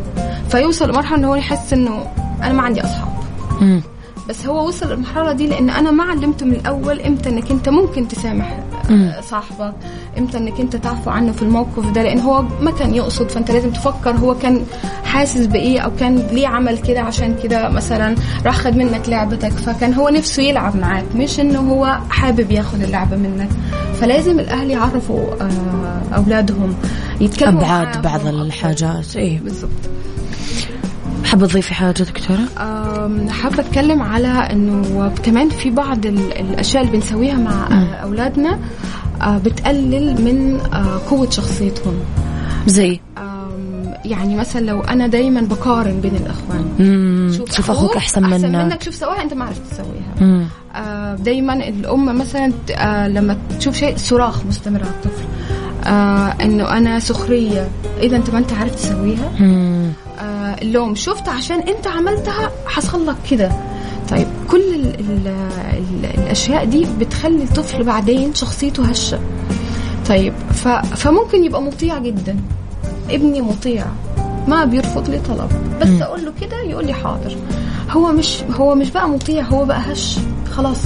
فيوصل 0.49 0.89
لمرحلة 0.89 1.17
إنه 1.17 1.27
هو 1.27 1.35
يحس 1.35 1.73
إنه 1.73 2.05
أنا 2.43 2.53
ما 2.53 2.61
عندي 2.61 2.81
أصحاب. 2.81 3.09
بس 4.29 4.45
هو 4.45 4.67
وصل 4.67 4.89
للمرحلة 4.89 5.33
دي 5.33 5.47
لأن 5.47 5.69
أنا 5.69 5.91
ما 5.91 6.03
علمته 6.03 6.45
من 6.45 6.53
الأول 6.53 7.01
إمتى 7.01 7.29
إنك 7.29 7.51
أنت 7.51 7.69
ممكن 7.69 8.07
تسامح. 8.07 8.59
صاحبك 9.21 9.73
إمتى 10.17 10.37
إنك 10.37 10.59
أنت 10.59 10.75
تعفو 10.75 11.09
عنه 11.09 11.31
في 11.31 11.41
الموقف 11.41 11.91
ده؟ 11.91 12.03
لأن 12.03 12.19
هو 12.19 12.41
ما 12.61 12.71
كان 12.71 12.95
يقصد 12.95 13.29
فأنت 13.31 13.51
لازم 13.51 13.71
تفكر 13.71 14.11
هو 14.11 14.35
كان 14.35 14.65
حاسس 15.03 15.45
بإيه 15.45 15.79
أو 15.79 15.91
كان 15.99 16.15
ليه 16.31 16.47
عمل 16.47 16.77
كده 16.77 17.01
عشان 17.01 17.35
كده 17.43 17.69
مثلا 17.69 18.15
راح 18.45 18.57
خد 18.57 18.75
منك 18.75 19.09
لعبتك 19.09 19.51
فكان 19.51 19.93
هو 19.93 20.09
نفسه 20.09 20.43
يلعب 20.43 20.75
معاك 20.75 21.05
مش 21.15 21.39
إنه 21.39 21.59
هو 21.59 21.97
حابب 22.09 22.51
ياخد 22.51 22.81
اللعبة 22.81 23.17
منك. 23.17 23.49
فلازم 23.99 24.39
الأهل 24.39 24.69
يعرفوا 24.71 25.19
آه، 25.41 26.15
أولادهم 26.15 26.75
يتكلموا 27.21 27.61
معاهم. 27.61 28.01
بعض 28.01 28.27
الحاجات. 28.27 29.15
إيه 29.15 29.39
بالضبط. 29.39 29.69
حابة 31.29 31.47
تضيفي 31.47 31.73
حاجة 31.73 31.91
دكتورة؟ 31.91 32.39
حابة 33.29 33.59
أتكلم 33.59 34.01
على 34.01 34.27
إنه 34.27 35.11
كمان 35.23 35.49
في 35.49 35.69
بعض 35.69 36.05
ال- 36.05 36.33
الأشياء 36.39 36.83
اللي 36.83 36.93
بنسويها 36.97 37.37
مع 37.37 37.67
أولادنا 38.03 38.59
آه، 39.21 39.37
بتقلل 39.37 40.21
من 40.21 40.59
آه، 40.73 40.99
قوة 41.09 41.29
شخصيتهم. 41.29 41.93
زي؟ 42.67 42.99
يعني 44.05 44.35
مثلا 44.35 44.61
لو 44.65 44.81
أنا 44.81 45.07
دايما 45.07 45.41
بقارن 45.41 45.99
بين 46.01 46.15
الأخوان. 46.15 46.65
مم. 46.79 47.31
شوف 47.55 47.71
أخوك 47.71 47.95
أحسن 47.97 48.23
منك 48.23 48.33
أحسن 48.33 48.51
منك. 48.51 48.83
شوف 48.83 48.95
سواها 48.95 49.21
أنت 49.23 49.33
ما 49.33 49.45
عرفت 49.45 49.61
تسويها. 49.71 50.45
آه، 50.75 51.15
دايما 51.15 51.53
الأم 51.53 52.17
مثلا 52.17 52.51
آه، 52.71 53.07
لما 53.07 53.37
تشوف 53.59 53.75
شيء 53.75 53.97
صراخ 53.97 54.45
مستمر 54.45 54.79
على 54.79 54.89
الطفل. 54.89 55.23
آه، 55.89 56.35
إنه 56.43 56.77
أنا 56.77 56.99
سخرية. 56.99 57.67
إذا 58.01 58.17
أنت 58.17 58.29
ما 58.29 58.37
أنت 58.39 58.53
عارف 58.53 58.75
تسويها. 58.75 59.31
مم. 59.39 59.78
اللوم 60.61 60.95
شفت 60.95 61.29
عشان 61.29 61.59
انت 61.59 61.87
عملتها 61.87 62.51
حصل 62.65 63.05
لك 63.07 63.15
كده. 63.31 63.51
طيب 64.09 64.27
كل 64.51 64.61
ال 64.75 64.85
ال 64.99 65.27
ال 65.27 66.05
الأشياء 66.05 66.65
دي 66.65 66.87
بتخلي 66.99 67.43
الطفل 67.43 67.83
بعدين 67.83 68.33
شخصيته 68.33 68.85
هشة. 68.85 69.19
طيب 70.09 70.33
ف 70.53 70.67
فممكن 70.67 71.43
يبقى 71.43 71.61
مطيع 71.61 71.97
جدا. 71.97 72.37
ابني 73.09 73.41
مطيع. 73.41 73.85
ما 74.47 74.65
بيرفض 74.65 75.09
لي 75.09 75.19
طلب. 75.19 75.49
بس 75.81 76.01
أقول 76.01 76.25
له 76.25 76.33
كده 76.41 76.61
يقول 76.61 76.85
لي 76.85 76.93
حاضر. 76.93 77.37
هو 77.91 78.11
مش 78.11 78.37
هو 78.59 78.75
مش 78.75 78.89
بقى 78.91 79.09
مطيع 79.09 79.43
هو 79.43 79.65
بقى 79.65 79.81
هش. 79.91 80.17
خلاص 80.51 80.77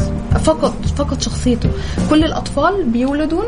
فقد 0.43 0.73
فقد 0.97 1.21
شخصيته. 1.21 1.69
كل 2.10 2.23
الأطفال 2.23 2.84
بيولدون 2.84 3.45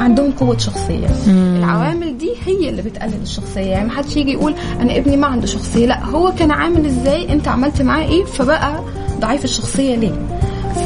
عندهم 0.00 0.30
قوة 0.32 0.58
شخصية. 0.58 1.06
العوامل 1.28 2.18
دي 2.18 2.30
هي 2.46 2.68
اللي 2.68 2.82
بتقلل 2.82 3.22
الشخصية. 3.22 3.60
يعني 3.60 3.88
ما 3.88 3.94
حدش 3.94 4.16
يجي 4.16 4.32
يقول 4.32 4.54
أنا 4.80 4.96
ابني 4.96 5.16
ما 5.16 5.26
عنده 5.26 5.46
شخصية. 5.46 5.86
لا 5.86 6.04
هو 6.04 6.32
كان 6.38 6.50
عامل 6.50 6.86
إزاي؟ 6.86 7.32
أنت 7.32 7.48
عملت 7.48 7.82
معاه 7.82 8.04
إيه؟ 8.04 8.24
فبقى 8.24 8.80
ضعيف 9.20 9.44
الشخصية 9.44 9.96
ليه؟ 9.96 10.12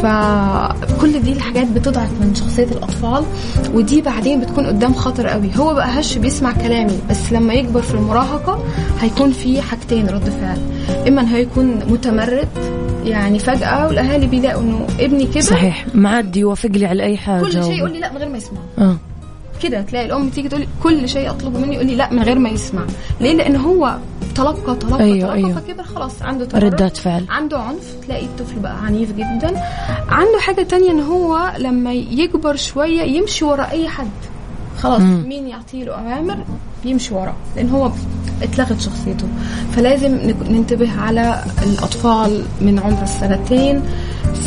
فكل 0.03 1.20
دي 1.20 1.33
الحاجات 1.33 1.66
بتضعف 1.66 2.11
من 2.20 2.35
شخصية 2.35 2.64
الأطفال 2.64 3.24
ودي 3.74 4.00
بعدين 4.00 4.40
بتكون 4.40 4.66
قدام 4.66 4.94
خطر 4.94 5.27
قوي. 5.27 5.50
هو 5.57 5.74
بقى 5.74 6.00
هش 6.00 6.18
بيسمع 6.18 6.53
كلامي 6.53 6.98
بس 7.11 7.33
لما 7.33 7.55
يكبر 7.55 7.83
في 7.83 7.94
المراهقة 7.94 8.64
هيكون 9.00 9.33
في 9.33 9.62
حاجتين 9.62 10.07
رد 10.07 10.29
فعل. 10.40 10.59
إما 11.09 11.20
إن 11.20 11.27
هو 11.29 11.37
يكون 11.37 11.81
متمرد 11.88 12.48
يعني 13.05 13.38
فجأة 13.38 13.87
والأهالي 13.87 14.27
بيلاقوا 14.27 14.62
إنه 14.62 14.87
ابني 15.01 15.27
كبر. 15.27 15.40
صحيح. 15.40 15.87
معدي 15.95 16.40
يوافق 16.40 16.71
لي 16.71 16.87
على 16.87 17.03
أي 17.03 17.17
حاجة 17.17 17.43
كل 17.43 17.53
شيء 17.53 17.79
يقول 17.79 17.93
لي 17.93 18.01
لا 18.01 18.12
من 18.12 18.19
غير 18.19 18.29
ما 18.29 18.37
يسمع. 18.37 18.59
آه. 18.79 18.97
كده 19.62 19.83
تلاقي 19.83 20.07
الأم 20.07 20.29
تيجي 20.29 20.49
تقول 20.49 20.67
كل 20.83 21.09
شيء 21.09 21.31
أطلبه 21.31 21.59
مني 21.59 21.75
يقول 21.75 21.87
لي 21.87 21.95
لا 21.95 22.12
من 22.12 22.23
غير 22.23 22.38
ما 22.38 22.49
يسمع. 22.49 22.83
ليه؟ 23.21 23.33
لأن 23.33 23.57
هو 23.57 23.97
تلقى 24.35 24.77
تلقى 24.77 25.05
أيوة، 25.05 25.19
تلقى 25.21 25.35
أيوة. 25.35 25.61
فكبر 25.61 25.83
خلاص 25.83 26.23
عنده 26.23 26.45
تمرد 26.45 26.64
ردات 26.64 26.97
فعل. 26.97 27.25
عنده 27.29 27.59
عنف. 27.59 27.95
تلاقي 28.07 28.25
الطفل 28.25 28.59
بقى 28.59 28.85
عنيف 28.85 29.12
جدا. 29.12 29.62
عنده 30.09 30.38
حاجة 30.40 30.62
تانية 30.62 30.90
إن 30.90 31.01
هو 31.01 31.53
لما 31.59 31.93
يكبر 31.93 32.57
شوية 32.57 33.03
يمشي 33.03 33.45
ورا 33.45 33.71
أي 33.71 33.88
حد. 33.88 34.09
خلاص 34.79 35.01
مم. 35.01 35.25
مين 35.29 35.49
يعطي 35.49 35.85
له 35.85 35.93
أوامر؟ 35.93 36.45
يمشي 36.85 37.14
وراه 37.14 37.35
لأن 37.57 37.71
هو 37.71 37.90
اتلغت 38.42 38.81
شخصيته. 38.81 39.27
فلازم 39.77 40.18
ننتبه 40.51 41.01
على 41.01 41.44
الأطفال 41.62 42.42
من 42.61 42.79
عمر 42.79 43.03
السنتين 43.03 43.81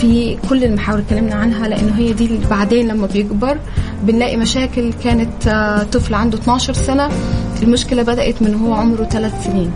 في 0.01 0.37
كل 0.49 0.63
المحاور 0.63 0.99
اللي 0.99 1.09
اتكلمنا 1.09 1.35
عنها 1.35 1.67
لأنه 1.67 1.95
هي 1.97 2.13
دي 2.13 2.25
اللي 2.25 2.47
بعدين 2.49 2.87
لما 2.87 3.07
بيكبر 3.07 3.57
بنلاقي 4.03 4.37
مشاكل 4.37 4.93
كانت 5.03 5.47
آه، 5.47 5.83
طفل 5.83 6.13
عنده 6.13 6.37
12 6.37 6.73
سنة 6.73 7.09
المشكلة 7.63 8.03
بدأت 8.03 8.41
من 8.41 8.55
هو 8.55 8.73
عمره 8.73 9.03
ثلاث 9.03 9.45
سنين. 9.45 9.71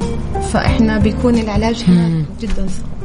فإحنا 0.54 0.97
بيكون 0.97 1.36
العلاج 1.38 1.84
هنا 1.88 2.24
جدا. 2.41 2.67
صعب 2.67 3.00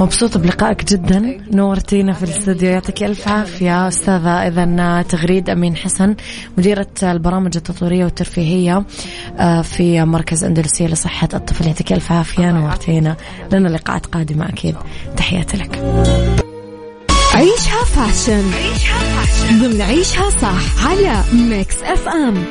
مبسوطة 0.00 0.38
بلقائك 0.40 0.84
جدا. 0.84 1.40
نورتينا 1.52 2.12
في 2.12 2.22
الاستوديو. 2.22 2.70
يعطيك 2.70 3.02
ألف 3.02 3.28
عافية. 3.28 3.88
أستاذة 3.88 4.30
إذا 4.48 5.02
تغريد 5.02 5.50
أمين 5.50 5.76
حسن 5.76 6.16
مديرة 6.58 6.86
البرامج 7.02 7.56
التطويرية 7.56 8.04
والترفيهية 8.04 8.84
آه، 9.38 9.62
في 9.62 10.04
مركز 10.04 10.44
أندلسية 10.44 10.86
لصحة 10.86 11.28
الطفل. 11.34 11.66
يعطيك 11.66 11.92
ألف 11.92 12.12
عافية. 12.12 12.52
نورتينا. 12.52 13.16
لنا 13.52 13.68
لقاءات 13.68 14.06
قادمة 14.06 14.48
أكيد. 14.48 14.74
تحياتي 15.16 15.56
لك. 15.56 15.78
عيشها 17.34 17.84
fashion. 17.84 18.50
ضمن 19.60 19.80
عيشها 19.80 20.30
صح 20.30 20.86
على 20.88 21.24
Mix 21.32 21.76
FM. 21.82 22.44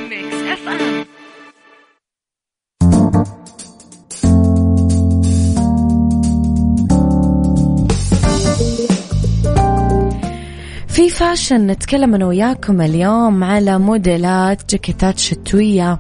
في 10.98 11.10
fashion 11.10 11.68
نتكلم 11.68 12.16
أنا 12.16 12.26
وياكم 12.26 12.82
اليوم 12.82 13.44
على 13.44 13.80
موديلات 13.80 14.72
جاكيتات 14.72 15.20
شتوية 15.20 16.00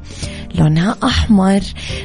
لونها 0.55 0.95
أحمر. 1.03 1.61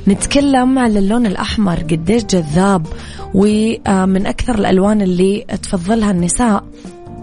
نتكلم 0.09 0.79
على 0.79 0.99
اللون 0.99 1.27
الأحمر 1.27 1.75
قديش 1.75 2.25
جذاب 2.25 2.87
ومن 3.35 4.27
أكثر 4.27 4.55
الألوان 4.55 5.03
اللي 5.03 5.45
تفضلها 5.63 6.11
النساء 6.11 6.65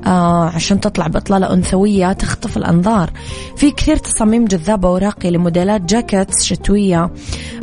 آه 0.05 0.49
عشان 0.49 0.79
تطلع 0.79 1.07
بإطلالة 1.07 1.53
أنثوية 1.53 2.13
تخطف 2.13 2.57
الأنظار. 2.57 3.11
في 3.57 3.71
كثير 3.71 3.97
تصاميم 3.97 4.45
جذابة 4.45 4.91
وراقية 4.91 5.29
لموديلات 5.29 5.81
jackets 5.81 6.43
شتوية 6.45 7.11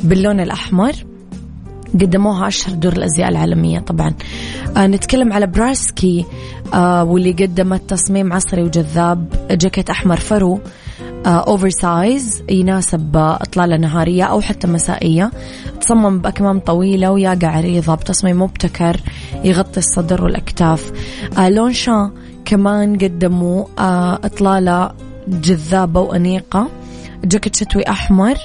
باللون 0.05 0.40
الأحمر. 0.40 0.92
قدموها 1.94 2.49
أشهر 2.49 2.75
دور 2.75 2.92
الأزياء 2.92 3.29
العالمية 3.29 3.79
طبعا. 3.79 4.14
آه 4.77 4.87
نتكلم 4.87 5.33
على 5.33 5.46
براسكي 5.46 6.25
آه 6.75 7.05
واللي 7.05 7.33
قدمت 7.33 7.90
تصميم 7.90 8.33
عصري 8.33 8.62
وجذاب 8.62 9.29
جاكيت 9.51 9.90
أحمر 9.90 10.16
فرو 10.16 10.61
oversize 11.27 12.42
يناسب 12.51 13.16
إطلالة 13.16 13.77
نهارية 13.77 14.25
أو 14.25 14.40
حتى 14.40 14.66
مسائية. 14.66 15.31
تصمم 15.81 16.18
بأكمام 16.18 16.59
طويلة 16.59 17.11
وياقة 17.11 17.46
عريضة 17.46 17.94
بتصميم 17.94 18.42
مبتكر 18.42 19.01
يغطي 19.44 19.81
الصدر 19.81 20.25
والأكتاف. 20.25 20.92
آه 21.38 21.49
لون 21.49 21.72
شان 21.72 22.11
كمان 22.44 22.99
قدموا 22.99 23.64
آه 23.79 24.14
إطلالة 24.14 24.92
جذابة 25.29 26.01
وأنيقة. 26.01 26.68
جاكيت 27.25 27.57
شتوي 27.57 27.83
أحمر. 27.88 28.35
آه 28.35 28.38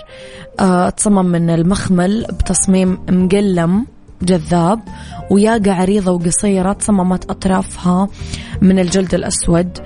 تصمم 0.98 1.26
من 1.26 1.50
المخمل 1.50 2.26
بتصميم 2.30 2.98
مقلم 3.10 3.86
جذاب 4.22 4.80
وياقة 5.32 5.74
عريضة 5.74 6.12
وقصيرة 6.12 6.74
تصممت 6.74 7.30
أطرافها 7.30 8.08
من 8.62 8.80
الجلد 8.80 9.14
الأسود 9.14 9.78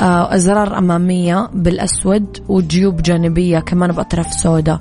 آه، 0.00 0.34
أزرار 0.34 0.78
أمامية 0.78 1.48
بالأسود 1.54 2.38
وجيوب 2.48 3.02
جانبية 3.02 3.58
كمان 3.58 3.92
بأطراف 3.92 4.34
سوداء 4.34 4.80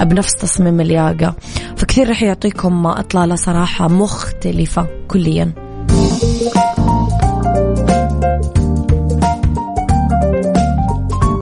بنفس 0.00 0.32
تصميم 0.32 0.80
الياقة. 0.80 1.34
فكثير 1.76 2.10
رح 2.10 2.22
يعطيكم 2.22 2.86
إطلالة 2.86 3.36
صراحة 3.36 3.88
مختلفة 3.88 4.86
كليا. 5.08 5.52